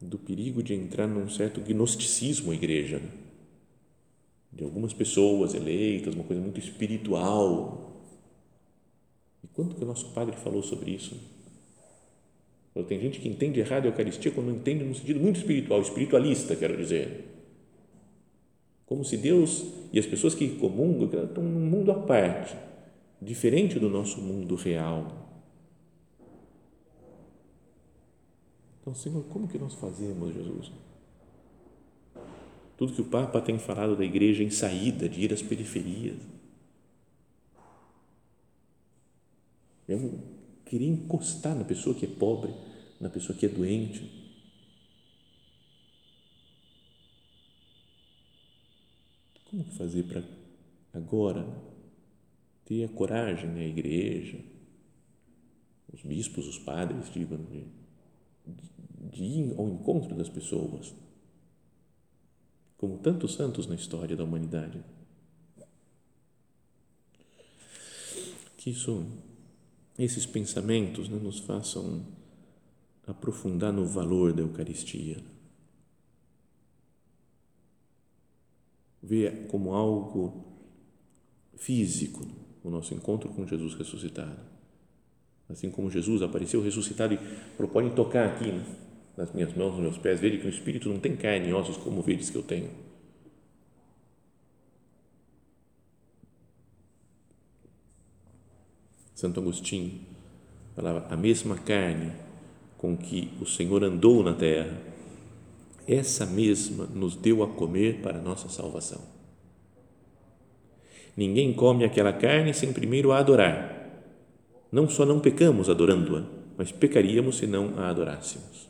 do 0.00 0.18
perigo 0.18 0.62
de 0.62 0.74
entrar 0.74 1.06
num 1.06 1.28
certo 1.28 1.60
gnosticismo 1.60 2.50
à 2.50 2.54
igreja, 2.54 2.98
né? 2.98 3.10
de 4.52 4.64
algumas 4.64 4.92
pessoas 4.92 5.54
eleitas, 5.54 6.14
uma 6.14 6.24
coisa 6.24 6.40
muito 6.40 6.60
espiritual. 6.60 8.02
E 9.42 9.48
quanto 9.48 9.74
que 9.74 9.82
o 9.82 9.86
nosso 9.86 10.10
padre 10.12 10.36
falou 10.36 10.62
sobre 10.62 10.92
isso? 10.92 11.33
Tem 12.82 13.00
gente 13.00 13.20
que 13.20 13.28
entende 13.28 13.60
errado 13.60 13.84
a 13.84 13.88
Eucaristia 13.88 14.32
quando 14.32 14.48
não 14.48 14.56
entende 14.56 14.82
no 14.82 14.94
sentido 14.94 15.20
muito 15.20 15.36
espiritual, 15.36 15.80
espiritualista, 15.80 16.56
quero 16.56 16.76
dizer. 16.76 17.24
Como 18.84 19.04
se 19.04 19.16
Deus 19.16 19.64
e 19.92 19.98
as 19.98 20.06
pessoas 20.06 20.34
que 20.34 20.48
comungam 20.56 21.06
estão 21.24 21.44
num 21.44 21.70
mundo 21.70 21.92
à 21.92 21.94
parte, 21.94 22.56
diferente 23.22 23.78
do 23.78 23.88
nosso 23.88 24.20
mundo 24.20 24.56
real 24.56 25.24
Então, 28.84 28.94
Senhor, 28.94 29.24
como 29.30 29.48
que 29.48 29.56
nós 29.56 29.72
fazemos, 29.72 30.34
Jesus? 30.34 30.70
Tudo 32.76 32.92
que 32.92 33.00
o 33.00 33.06
Papa 33.06 33.40
tem 33.40 33.58
falado 33.58 33.96
da 33.96 34.04
igreja 34.04 34.44
em 34.44 34.50
saída, 34.50 35.08
de 35.08 35.22
ir 35.22 35.32
às 35.32 35.40
periferias. 35.40 36.18
Eu 39.88 40.20
queria 40.74 40.88
encostar 40.88 41.54
na 41.54 41.64
pessoa 41.64 41.94
que 41.94 42.04
é 42.04 42.08
pobre, 42.08 42.52
na 43.00 43.08
pessoa 43.08 43.38
que 43.38 43.46
é 43.46 43.48
doente. 43.48 44.10
Como 49.48 49.64
fazer 49.72 50.02
para 50.02 50.24
agora 50.92 51.46
ter 52.64 52.82
a 52.82 52.88
coragem 52.88 53.50
na 53.50 53.62
igreja, 53.62 54.40
os 55.92 56.02
bispos, 56.02 56.48
os 56.48 56.58
padres, 56.58 57.12
digam, 57.12 57.38
de 57.44 57.84
de 59.14 59.22
ir 59.22 59.54
ao 59.56 59.68
encontro 59.68 60.16
das 60.16 60.28
pessoas, 60.28 60.92
como 62.76 62.98
tantos 62.98 63.34
santos 63.34 63.66
na 63.66 63.76
história 63.76 64.16
da 64.16 64.24
humanidade. 64.24 64.82
Que 68.56 68.70
isso, 68.70 69.06
esses 69.98 70.26
pensamentos 70.26 71.08
né, 71.08 71.18
nos 71.22 71.38
façam 71.38 72.04
aprofundar 73.06 73.72
no 73.72 73.86
valor 73.86 74.32
da 74.32 74.42
Eucaristia. 74.42 75.18
Ver 79.02 79.46
como 79.48 79.74
algo 79.74 80.44
físico 81.56 82.26
o 82.62 82.70
nosso 82.70 82.94
encontro 82.94 83.28
com 83.28 83.46
Jesus 83.46 83.74
ressuscitado. 83.74 84.40
Assim 85.48 85.70
como 85.70 85.90
Jesus 85.90 86.22
apareceu 86.22 86.62
ressuscitado 86.62 87.14
e 87.14 87.18
propõe 87.56 87.90
tocar 87.90 88.26
aqui, 88.26 88.50
né? 88.50 88.64
nas 89.16 89.32
minhas 89.32 89.54
mãos, 89.54 89.72
nos 89.72 89.80
meus 89.80 89.98
pés, 89.98 90.18
veja 90.18 90.38
que 90.38 90.46
o 90.46 90.50
espírito 90.50 90.88
não 90.88 90.98
tem 90.98 91.14
carne 91.14 91.48
e 91.48 91.52
ossos 91.52 91.76
como 91.76 92.02
vedes 92.02 92.30
que 92.30 92.36
eu 92.36 92.42
tenho. 92.42 92.70
Santo 99.24 99.40
Agostinho 99.40 100.00
falava: 100.76 101.06
a 101.08 101.16
mesma 101.16 101.56
carne 101.56 102.12
com 102.76 102.94
que 102.94 103.30
o 103.40 103.46
Senhor 103.46 103.82
andou 103.82 104.22
na 104.22 104.34
terra, 104.34 104.78
essa 105.88 106.26
mesma 106.26 106.86
nos 106.94 107.16
deu 107.16 107.42
a 107.42 107.48
comer 107.48 108.00
para 108.02 108.18
a 108.18 108.22
nossa 108.22 108.50
salvação. 108.50 109.00
Ninguém 111.16 111.54
come 111.54 111.84
aquela 111.84 112.12
carne 112.12 112.52
sem 112.52 112.72
primeiro 112.72 113.12
a 113.12 113.18
adorar. 113.18 113.72
Não 114.70 114.90
só 114.90 115.06
não 115.06 115.20
pecamos 115.20 115.70
adorando-a, 115.70 116.24
mas 116.58 116.70
pecaríamos 116.70 117.38
se 117.38 117.46
não 117.46 117.78
a 117.78 117.88
adorássemos. 117.88 118.68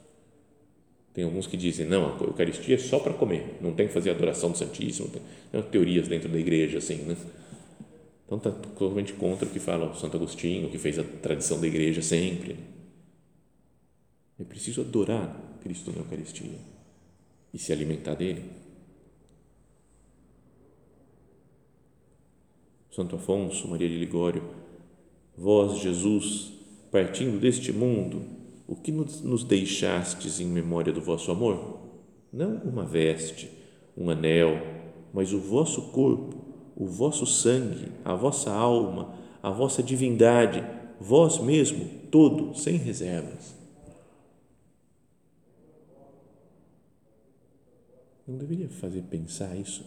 Tem 1.13 1.25
alguns 1.25 1.47
que 1.47 1.57
dizem, 1.57 1.87
não, 1.87 2.07
a 2.07 2.23
Eucaristia 2.23 2.75
é 2.75 2.79
só 2.79 2.99
para 2.99 3.15
comer, 3.15 3.57
não 3.61 3.73
tem 3.73 3.87
que 3.89 3.95
fazer 3.95 4.11
adoração 4.11 4.51
do 4.51 4.59
Santíssimo. 4.59 5.09
Tem, 5.09 5.23
tem 5.51 5.63
teorias 5.63 6.07
dentro 6.07 6.29
da 6.29 6.39
igreja 6.39 6.79
assim, 6.79 6.97
né? 6.97 7.17
Então, 8.27 8.39
está 8.39 8.51
totalmente 8.51 9.13
contra 9.13 9.47
o 9.47 9.51
que 9.51 9.59
fala 9.59 9.91
o 9.91 9.95
Santo 9.95 10.17
Agostinho, 10.17 10.71
que 10.71 10.79
fez 10.79 10.99
a 10.99 11.05
tradição 11.05 11.61
da 11.61 11.67
igreja 11.67 12.01
sempre. 12.03 12.57
É 14.39 14.45
preciso 14.45 14.81
adorar 14.81 15.59
Cristo 15.63 15.93
na 15.93 15.99
Eucaristia 15.99 16.59
e 17.53 17.59
se 17.59 17.73
alimentar 17.73 18.15
dele. 18.15 18.43
Santo 22.91 23.17
Afonso, 23.17 23.69
Maria 23.69 23.89
de 23.89 23.99
Ligório, 23.99 24.43
vós, 25.37 25.81
Jesus, 25.81 26.53
partindo 26.93 27.41
deste 27.41 27.73
mundo, 27.73 28.23
o 28.69 28.77
que 28.77 28.93
nos 28.93 29.45
deixastes 29.45 30.41
em 30.41 30.47
memória 30.47 30.93
do 30.93 31.01
vosso 31.01 31.31
amor? 31.31 31.81
Não 32.33 32.57
uma 32.59 32.85
veste, 32.85 33.51
um 33.97 34.11
anel, 34.11 34.61
mas 35.13 35.33
o 35.33 35.41
vosso 35.41 35.91
corpo, 35.91 36.54
o 36.77 36.87
vosso 36.87 37.27
sangue, 37.27 37.93
a 38.05 38.15
vossa 38.15 38.51
alma, 38.51 39.15
a 39.43 39.51
vossa 39.51 39.83
divindade, 39.83 40.65
vós 41.01 41.39
mesmo, 41.39 41.89
todo, 42.11 42.55
sem 42.57 42.77
reservas. 42.77 43.55
Não 48.27 48.39
deveria 48.39 48.69
fazer 48.69 49.03
pensar 49.03 49.55
isso? 49.57 49.85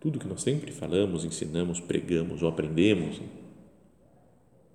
Tudo 0.00 0.18
que 0.18 0.26
nós 0.26 0.42
sempre 0.42 0.72
falamos, 0.72 1.24
ensinamos, 1.24 1.78
pregamos 1.78 2.42
ou 2.42 2.48
aprendemos 2.48 3.20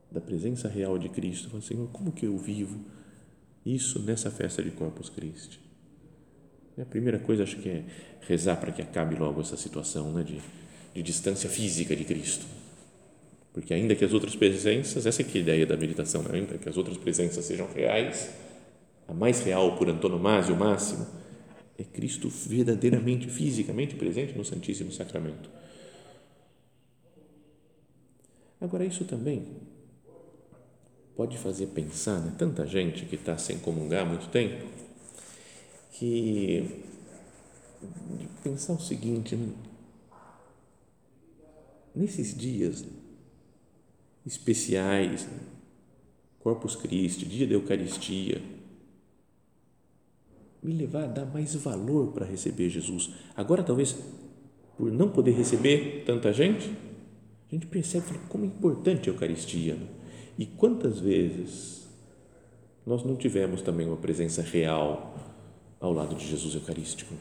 da 0.10 0.22
presença 0.22 0.70
real 0.70 0.98
de 0.98 1.10
Cristo, 1.10 1.62
Senhor, 1.62 1.90
como 1.90 2.14
que 2.14 2.26
eu 2.26 2.38
vivo 2.38 2.80
isso 3.66 4.00
nessa 4.00 4.32
festa 4.32 4.64
de 4.64 4.72
Corpus 4.72 5.10
Christi? 5.10 5.67
A 6.80 6.86
primeira 6.86 7.18
coisa 7.18 7.44
acho 7.44 7.58
que 7.58 7.70
é 7.70 7.84
rezar 8.22 8.58
para 8.58 8.72
que 8.72 8.82
acabe 8.82 9.16
logo 9.16 9.42
essa 9.42 9.58
situação 9.58 10.12
né, 10.12 10.24
de, 10.24 10.40
de 10.94 11.02
distância 11.02 11.50
física 11.50 11.96
de 11.96 12.04
Cristo. 12.04 12.46
Porque 13.52 13.74
ainda 13.74 13.96
que 13.96 14.06
as 14.06 14.14
outras 14.14 14.36
presenças, 14.36 15.08
essa 15.08 15.24
é 15.24 15.26
que 15.26 15.40
é 15.40 15.42
a 15.42 15.44
ideia 15.44 15.66
da 15.66 15.76
meditação, 15.76 16.22
né? 16.22 16.30
ainda 16.34 16.58
que 16.60 16.70
as 16.70 16.78
outras 16.78 16.96
presenças 16.96 17.44
sejam 17.44 17.68
reais, 17.74 18.30
a 19.08 19.14
mais 19.14 19.40
real 19.40 19.76
por 19.76 19.90
antonomasia, 19.90 20.54
o 20.54 20.58
máximo, 20.60 21.08
é 21.76 21.84
Cristo 21.84 22.30
verdadeiramente, 22.30 23.28
fisicamente 23.28 23.96
presente 23.96 24.38
no 24.38 24.46
Santíssimo 24.46 24.92
Sacramento. 24.92 25.50
Agora, 28.62 28.86
isso 28.86 29.06
também 29.06 29.44
pode 31.16 31.36
fazer 31.40 31.68
pensar, 31.68 32.20
né? 32.20 32.36
tanta 32.38 32.64
gente 32.68 33.06
que 33.06 33.16
está 33.16 33.36
sem 33.40 33.58
comungar 33.58 34.04
há 34.04 34.06
muito 34.06 34.28
tempo, 34.30 34.66
que 35.98 36.84
pensar 38.44 38.74
o 38.74 38.80
seguinte, 38.80 39.38
nesses 41.96 42.38
dias 42.38 42.86
especiais, 44.26 45.28
Corpus 46.40 46.76
Christi, 46.76 47.26
dia 47.26 47.48
da 47.48 47.54
Eucaristia, 47.54 48.42
me 50.62 50.74
levar 50.74 51.06
a 51.06 51.08
dar 51.08 51.26
mais 51.26 51.56
valor 51.56 52.12
para 52.12 52.26
receber 52.26 52.70
Jesus. 52.70 53.12
Agora, 53.36 53.64
talvez, 53.64 53.96
por 54.78 54.92
não 54.92 55.10
poder 55.10 55.32
receber 55.32 56.04
tanta 56.06 56.32
gente, 56.32 56.70
a 57.50 57.56
gente 57.56 57.66
percebe 57.66 58.06
como 58.30 58.44
é 58.44 58.48
importante 58.48 59.10
a 59.10 59.14
Eucaristia. 59.14 59.78
E 60.38 60.46
quantas 60.46 61.00
vezes 61.00 61.88
nós 62.86 63.04
não 63.04 63.16
tivemos 63.16 63.64
também 63.64 63.88
uma 63.88 63.98
presença 63.98 64.44
real 64.44 65.27
ao 65.80 65.94
lado 65.94 66.16
de 66.16 66.28
Jesus 66.28 66.56
Eucarístico? 66.56 67.14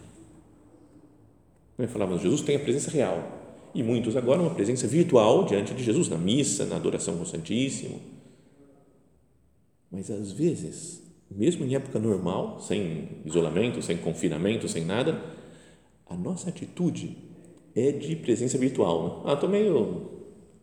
Falávamos, 1.88 2.22
Jesus 2.22 2.40
tem 2.40 2.56
a 2.56 2.60
presença 2.60 2.90
real. 2.90 3.44
E 3.74 3.82
muitos 3.82 4.16
agora 4.16 4.40
uma 4.40 4.54
presença 4.54 4.86
virtual 4.86 5.44
diante 5.44 5.74
de 5.74 5.84
Jesus, 5.84 6.08
na 6.08 6.16
missa, 6.16 6.64
na 6.64 6.76
adoração 6.76 7.18
ao 7.18 7.26
Santíssimo. 7.26 8.00
Mas 9.90 10.10
às 10.10 10.32
vezes 10.32 11.06
mesmo 11.30 11.64
em 11.64 11.74
época 11.74 11.98
normal, 11.98 12.60
sem 12.60 13.08
isolamento, 13.24 13.82
sem 13.82 13.96
confinamento, 13.96 14.68
sem 14.68 14.84
nada, 14.84 15.20
a 16.08 16.14
nossa 16.14 16.48
atitude 16.48 17.16
é 17.74 17.90
de 17.92 18.16
presença 18.16 18.56
virtual. 18.56 19.04
Né? 19.04 19.22
Ah, 19.26 19.32
estou 19.34 19.48
meio. 19.48 20.10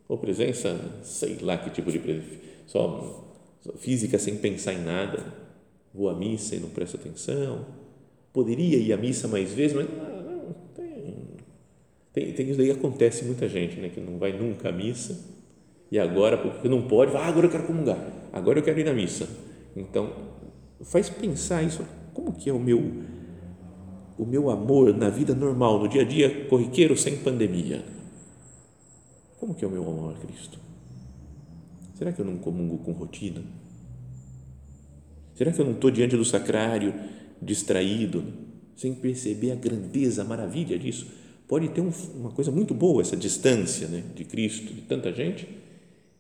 ou 0.08 0.18
presença, 0.18 0.80
sei 1.04 1.38
lá 1.42 1.58
que 1.58 1.70
tipo 1.70 1.92
de 1.92 2.00
presença, 2.00 2.40
só, 2.66 3.36
só 3.62 3.74
física, 3.74 4.18
sem 4.18 4.38
pensar 4.38 4.74
em 4.74 4.82
nada. 4.82 5.24
Vou 5.94 6.10
à 6.10 6.16
missa 6.16 6.56
e 6.56 6.60
não 6.60 6.70
presto 6.70 6.96
atenção. 6.96 7.66
Poderia 8.34 8.78
ir 8.78 8.92
à 8.92 8.98
missa 8.98 9.28
mais 9.28 9.54
vezes, 9.54 9.78
mas 9.78 9.88
ah, 9.88 10.24
não, 10.26 10.56
tem, 10.76 11.28
tem, 12.12 12.34
tem 12.34 12.50
isso 12.50 12.58
daí 12.58 12.72
acontece 12.72 13.24
muita 13.24 13.48
gente, 13.48 13.80
né, 13.80 13.90
que 13.90 14.02
não 14.02 14.18
vai 14.18 14.36
nunca 14.36 14.70
à 14.70 14.72
missa 14.72 15.32
e 15.92 16.00
agora, 16.00 16.38
porque 16.38 16.68
não 16.68 16.82
pode, 16.88 17.16
ah, 17.16 17.28
agora 17.28 17.46
eu 17.46 17.52
quero 17.52 17.68
comungar, 17.68 18.00
agora 18.34 18.58
eu 18.58 18.64
quero 18.64 18.80
ir 18.80 18.84
na 18.84 18.94
missa. 18.94 19.30
Então, 19.76 20.12
faz 20.82 21.10
pensar 21.10 21.62
isso, 21.62 21.86
como 22.14 22.34
que 22.34 22.50
é 22.50 22.54
o 22.54 22.60
meu 22.60 23.04
o 24.18 24.26
meu 24.26 24.50
amor 24.50 24.96
na 24.96 25.10
vida 25.10 25.34
normal, 25.34 25.80
no 25.80 25.88
dia 25.88 26.02
a 26.02 26.06
dia 26.06 26.46
corriqueiro 26.48 26.98
sem 26.98 27.18
pandemia? 27.18 27.84
Como 29.40 29.54
que 29.54 29.66
é 29.66 29.68
o 29.68 29.72
meu 29.72 29.88
amor 29.88 30.16
a 30.16 30.18
Cristo? 30.20 30.60
Será 31.96 32.12
que 32.12 32.22
eu 32.22 32.26
não 32.26 32.38
comungo 32.38 32.78
com 32.80 32.92
rotina? 32.92 33.42
Será 35.36 35.52
que 35.52 35.60
eu 35.60 35.66
não 35.66 35.74
estou 35.74 35.92
diante 35.92 36.16
do 36.16 36.24
sacrário 36.24 36.94
distraído, 37.44 38.24
sem 38.76 38.94
perceber 38.94 39.52
a 39.52 39.56
grandeza, 39.56 40.22
a 40.22 40.26
maravilha 40.26 40.78
disso? 40.78 41.08
Pode 41.48 41.70
ter 41.70 41.82
um, 41.82 41.92
uma 42.16 42.32
coisa 42.32 42.52
muito 42.52 42.74
boa 42.74 43.02
essa 43.02 43.16
distância 43.18 43.88
né, 43.88 44.04
de 44.16 44.24
Cristo, 44.26 44.74
de 44.74 44.82
tanta 44.82 45.14
gente, 45.14 45.48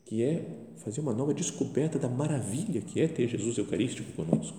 que 0.06 0.22
é 0.22 0.46
fazer 0.78 1.02
uma 1.02 1.14
nova 1.14 1.34
descoberta 1.34 1.98
da 1.98 2.10
maravilha 2.10 2.82
que 2.82 3.00
é 3.00 3.08
ter 3.08 3.28
Jesus 3.28 3.58
Eucarístico 3.58 4.12
conosco. 4.14 4.58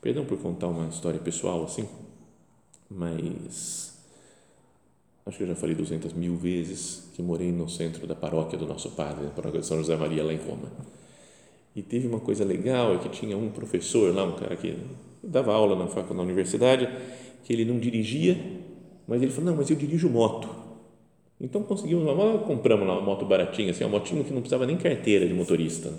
Perdão 0.00 0.26
por 0.26 0.38
contar 0.38 0.68
uma 0.68 0.88
história 0.88 1.18
pessoal 1.18 1.64
assim, 1.64 1.88
mas 2.90 3.98
acho 5.24 5.38
que 5.38 5.42
eu 5.42 5.48
já 5.48 5.54
falei 5.54 5.74
200 5.74 6.12
mil 6.12 6.36
vezes 6.36 7.08
que 7.14 7.22
morei 7.22 7.50
no 7.50 7.68
centro 7.68 8.06
da 8.06 8.14
paróquia 8.14 8.58
do 8.58 8.66
nosso 8.66 8.90
padre, 8.90 9.24
na 9.24 9.30
paróquia 9.30 9.60
de 9.60 9.66
São 9.66 9.78
José 9.78 9.96
Maria, 9.96 10.22
lá 10.22 10.34
em 10.34 10.36
Roma. 10.36 10.70
E 11.74 11.82
teve 11.82 12.06
uma 12.06 12.20
coisa 12.20 12.44
legal, 12.44 12.94
é 12.94 12.98
que 12.98 13.08
tinha 13.08 13.36
um 13.36 13.50
professor 13.50 14.14
lá, 14.14 14.24
um 14.24 14.32
cara 14.32 14.54
que 14.56 14.76
dava 15.22 15.52
aula 15.52 15.74
na, 15.74 16.14
na 16.14 16.22
universidade, 16.22 16.88
que 17.42 17.52
ele 17.52 17.64
não 17.64 17.78
dirigia, 17.78 18.38
mas 19.06 19.22
ele 19.22 19.32
falou, 19.32 19.50
não, 19.50 19.56
mas 19.56 19.70
eu 19.70 19.76
dirijo 19.76 20.08
moto. 20.08 20.48
Então 21.40 21.62
conseguimos 21.62 22.04
uma 22.04 22.14
moto, 22.14 22.44
compramos 22.44 22.86
uma 22.86 23.00
moto 23.00 23.24
baratinha, 23.24 23.70
assim, 23.70 23.84
uma 23.84 23.98
motinha 23.98 24.22
que 24.22 24.32
não 24.32 24.40
precisava 24.40 24.66
nem 24.66 24.76
carteira 24.76 25.26
de 25.26 25.34
motorista. 25.34 25.92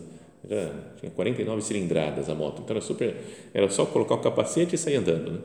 Já 0.50 0.72
tinha 0.98 1.12
49 1.12 1.62
cilindradas 1.62 2.30
a 2.30 2.36
moto, 2.36 2.62
então 2.64 2.76
era 2.76 2.86
super, 2.86 3.16
era 3.54 3.70
só 3.70 3.86
colocar 3.86 4.16
o 4.16 4.20
capacete 4.20 4.76
e 4.76 4.78
sair 4.78 4.96
andando, 4.96 5.32
né? 5.32 5.40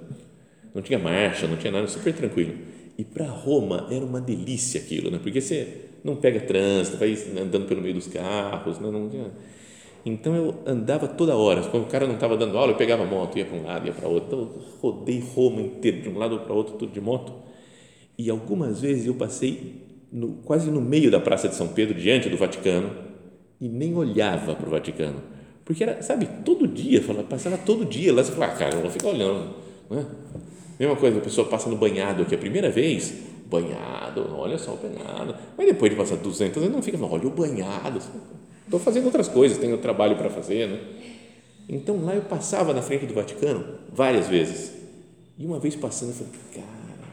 Não 0.74 0.82
tinha 0.82 0.98
marcha, 0.98 1.48
não 1.48 1.56
tinha 1.56 1.72
nada, 1.72 1.88
super 1.88 2.14
tranquilo. 2.14 2.54
E 2.96 3.04
para 3.04 3.26
Roma 3.26 3.88
era 3.90 4.04
uma 4.04 4.20
delícia 4.20 4.80
aquilo, 4.80 5.10
né? 5.10 5.18
Porque 5.20 5.40
você 5.40 5.86
não 6.04 6.16
pega 6.16 6.40
trânsito, 6.40 6.96
vai 6.96 7.12
andando 7.40 7.66
pelo 7.66 7.80
meio 7.80 7.94
dos 7.94 8.06
carros, 8.06 8.78
né? 8.78 8.90
não 8.90 9.08
tinha. 9.08 9.30
Então 10.04 10.34
eu 10.34 10.54
andava 10.66 11.06
toda 11.06 11.36
hora. 11.36 11.62
Quando 11.62 11.84
o 11.84 11.86
cara 11.86 12.06
não 12.06 12.14
estava 12.14 12.36
dando 12.36 12.56
aula, 12.56 12.72
eu 12.72 12.76
pegava 12.76 13.02
a 13.02 13.06
moto, 13.06 13.38
ia 13.38 13.44
para 13.44 13.56
um 13.56 13.64
lado, 13.64 13.86
ia 13.86 13.92
para 13.92 14.08
outro. 14.08 14.26
Então 14.26 14.38
eu 14.40 14.62
rodei 14.80 15.20
Roma 15.20 15.60
inteiro, 15.60 16.02
de 16.02 16.08
um 16.08 16.18
lado 16.18 16.40
para 16.40 16.54
outro, 16.54 16.74
tudo 16.74 16.92
de 16.92 17.00
moto 17.00 17.32
e 18.20 18.28
algumas 18.28 18.82
vezes 18.82 19.06
eu 19.06 19.14
passei 19.14 19.82
no, 20.12 20.34
quase 20.44 20.70
no 20.70 20.78
meio 20.78 21.10
da 21.10 21.18
Praça 21.18 21.48
de 21.48 21.54
São 21.54 21.68
Pedro, 21.68 21.94
diante 21.94 22.28
do 22.28 22.36
Vaticano, 22.36 22.90
e 23.58 23.66
nem 23.66 23.96
olhava 23.96 24.54
para 24.54 24.66
o 24.66 24.70
Vaticano. 24.70 25.22
Porque 25.64 25.82
era, 25.82 26.02
sabe, 26.02 26.28
todo 26.44 26.68
dia, 26.68 27.02
passava 27.26 27.56
todo 27.56 27.82
dia 27.82 28.12
lá, 28.12 28.22
você 28.22 28.32
fala, 28.32 28.52
ah, 28.52 28.56
cara, 28.56 28.74
eu 28.74 28.82
vou 28.82 28.90
ficar 28.90 29.08
olhando. 29.08 29.54
Não 29.88 29.98
é? 29.98 30.04
Mesma 30.78 30.96
coisa, 30.96 31.16
a 31.16 31.20
pessoa 31.22 31.48
passa 31.48 31.70
no 31.70 31.76
banhado 31.76 32.22
aqui 32.22 32.34
a 32.34 32.38
primeira 32.38 32.68
vez, 32.68 33.14
banhado, 33.46 34.26
olha 34.36 34.58
só 34.58 34.74
o 34.74 34.76
banhado. 34.76 35.34
Mas 35.56 35.66
depois 35.66 35.90
de 35.90 35.96
passar 35.96 36.16
200 36.16 36.56
vezes, 36.56 36.70
não 36.70 36.82
fica, 36.82 36.98
olha 37.02 37.26
o 37.26 37.30
banhado. 37.30 38.02
Estou 38.70 38.78
fazendo 38.78 39.06
outras 39.06 39.26
coisas, 39.26 39.58
tenho 39.58 39.76
trabalho 39.78 40.16
para 40.16 40.30
fazer. 40.30 40.68
Né? 40.68 40.78
Então 41.68 42.04
lá 42.04 42.14
eu 42.14 42.22
passava 42.22 42.72
na 42.72 42.80
frente 42.80 43.04
do 43.04 43.12
Vaticano 43.12 43.64
várias 43.92 44.28
vezes. 44.28 44.70
E 45.36 45.44
uma 45.44 45.58
vez 45.58 45.74
passando, 45.74 46.10
eu 46.10 46.14
falei, 46.14 46.32
cara, 46.54 47.08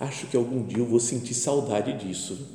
acho 0.00 0.26
que 0.26 0.36
algum 0.36 0.62
dia 0.62 0.76
eu 0.76 0.84
vou 0.84 1.00
sentir 1.00 1.32
saudade 1.32 1.94
disso. 1.94 2.46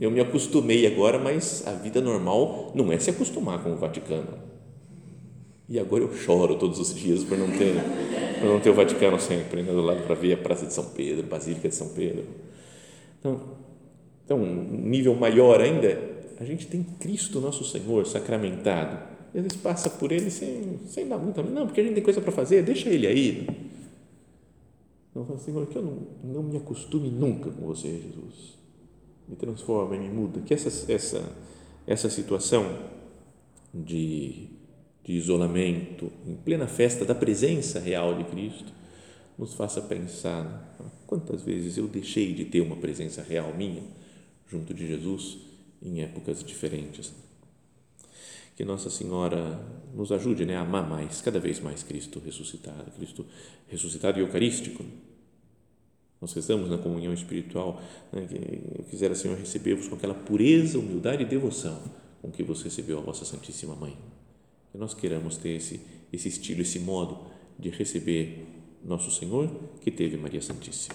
Eu 0.00 0.12
me 0.12 0.20
acostumei 0.20 0.86
agora, 0.86 1.18
mas 1.18 1.66
a 1.66 1.72
vida 1.72 2.00
normal 2.00 2.70
não 2.72 2.92
é 2.92 3.00
se 3.00 3.10
acostumar 3.10 3.60
com 3.64 3.72
o 3.72 3.76
Vaticano. 3.76 4.38
E 5.68 5.76
agora 5.76 6.04
eu 6.04 6.14
choro 6.14 6.54
todos 6.54 6.78
os 6.78 6.94
dias 6.94 7.24
por 7.24 7.36
não 7.36 7.50
ter, 7.50 7.74
por 8.38 8.46
não 8.46 8.60
ter 8.60 8.70
o 8.70 8.74
Vaticano 8.74 9.18
sempre, 9.18 9.60
né, 9.64 9.72
do 9.72 9.80
lado 9.80 10.02
para 10.02 10.14
ver 10.14 10.34
a 10.34 10.36
Praça 10.36 10.66
de 10.66 10.72
São 10.72 10.84
Pedro, 10.84 11.26
Basílica 11.26 11.68
de 11.68 11.74
São 11.74 11.88
Pedro. 11.88 12.26
Então, 13.18 13.40
então, 14.24 14.38
um 14.38 14.88
nível 14.88 15.16
maior 15.16 15.60
ainda, 15.60 16.09
a 16.40 16.44
gente 16.44 16.66
tem 16.66 16.82
Cristo 16.82 17.38
nosso 17.38 17.62
Senhor 17.64 18.06
sacramentado. 18.06 18.98
E 19.34 19.38
às 19.38 19.44
vezes 19.44 19.58
passa 19.58 19.90
por 19.90 20.10
ele 20.10 20.30
sem, 20.30 20.80
sem 20.86 21.06
dar 21.06 21.18
muita. 21.18 21.42
Não, 21.42 21.66
porque 21.66 21.82
a 21.82 21.84
gente 21.84 21.92
tem 21.92 22.02
coisa 22.02 22.18
para 22.18 22.32
fazer, 22.32 22.62
deixa 22.62 22.88
ele 22.88 23.06
aí. 23.06 23.46
Então, 25.10 25.26
falo, 25.26 25.38
Senhor, 25.38 25.66
que 25.66 25.76
eu 25.76 25.82
não, 25.82 25.98
não 26.24 26.42
me 26.42 26.56
acostume 26.56 27.10
nunca 27.10 27.50
com 27.50 27.66
você, 27.66 27.88
Jesus. 27.88 28.58
Me 29.28 29.36
transforma, 29.36 29.98
me 29.98 30.08
muda. 30.08 30.40
Que 30.40 30.54
essa, 30.54 30.90
essa, 30.90 31.30
essa 31.86 32.08
situação 32.08 32.74
de, 33.74 34.48
de 35.04 35.12
isolamento, 35.12 36.10
em 36.26 36.36
plena 36.36 36.66
festa 36.66 37.04
da 37.04 37.14
presença 37.14 37.78
real 37.78 38.16
de 38.16 38.24
Cristo, 38.24 38.72
nos 39.38 39.52
faça 39.52 39.82
pensar 39.82 40.74
né? 40.80 40.86
quantas 41.06 41.42
vezes 41.42 41.76
eu 41.76 41.86
deixei 41.86 42.32
de 42.32 42.46
ter 42.46 42.62
uma 42.62 42.76
presença 42.76 43.22
real 43.22 43.54
minha 43.54 43.82
junto 44.48 44.72
de 44.72 44.86
Jesus 44.86 45.49
em 45.82 46.02
épocas 46.02 46.44
diferentes. 46.44 47.12
que 48.56 48.64
Nossa 48.64 48.90
Senhora 48.90 49.58
nos 49.94 50.12
ajude 50.12 50.44
né, 50.44 50.56
a 50.56 50.60
amar 50.60 50.88
mais, 50.88 51.20
cada 51.22 51.40
vez 51.40 51.60
mais 51.60 51.82
Cristo 51.82 52.20
ressuscitado, 52.20 52.90
Cristo 52.92 53.24
ressuscitado 53.68 54.18
e 54.18 54.22
eucarístico. 54.22 54.84
Nós 56.20 56.34
rezamos 56.34 56.68
na 56.68 56.76
comunhão 56.76 57.14
espiritual, 57.14 57.80
né, 58.12 58.26
que 58.26 58.34
eu 58.78 58.84
quisera, 58.84 59.14
Senhor, 59.14 59.38
receber-vos 59.38 59.88
com 59.88 59.94
aquela 59.94 60.14
pureza, 60.14 60.78
humildade 60.78 61.22
e 61.22 61.26
devoção 61.26 61.80
com 62.20 62.30
que 62.30 62.42
você 62.42 62.64
recebeu 62.64 62.98
a 62.98 63.00
vossa 63.00 63.24
Santíssima 63.24 63.74
Mãe. 63.74 63.96
Que 64.70 64.78
nós 64.78 64.94
queiramos 64.94 65.36
ter 65.36 65.56
esse, 65.56 65.80
esse 66.12 66.28
estilo, 66.28 66.60
esse 66.60 66.78
modo 66.78 67.18
de 67.58 67.70
receber 67.70 68.46
nosso 68.84 69.10
Senhor 69.10 69.50
que 69.80 69.90
teve 69.90 70.16
Maria 70.16 70.42
Santíssima. 70.42 70.94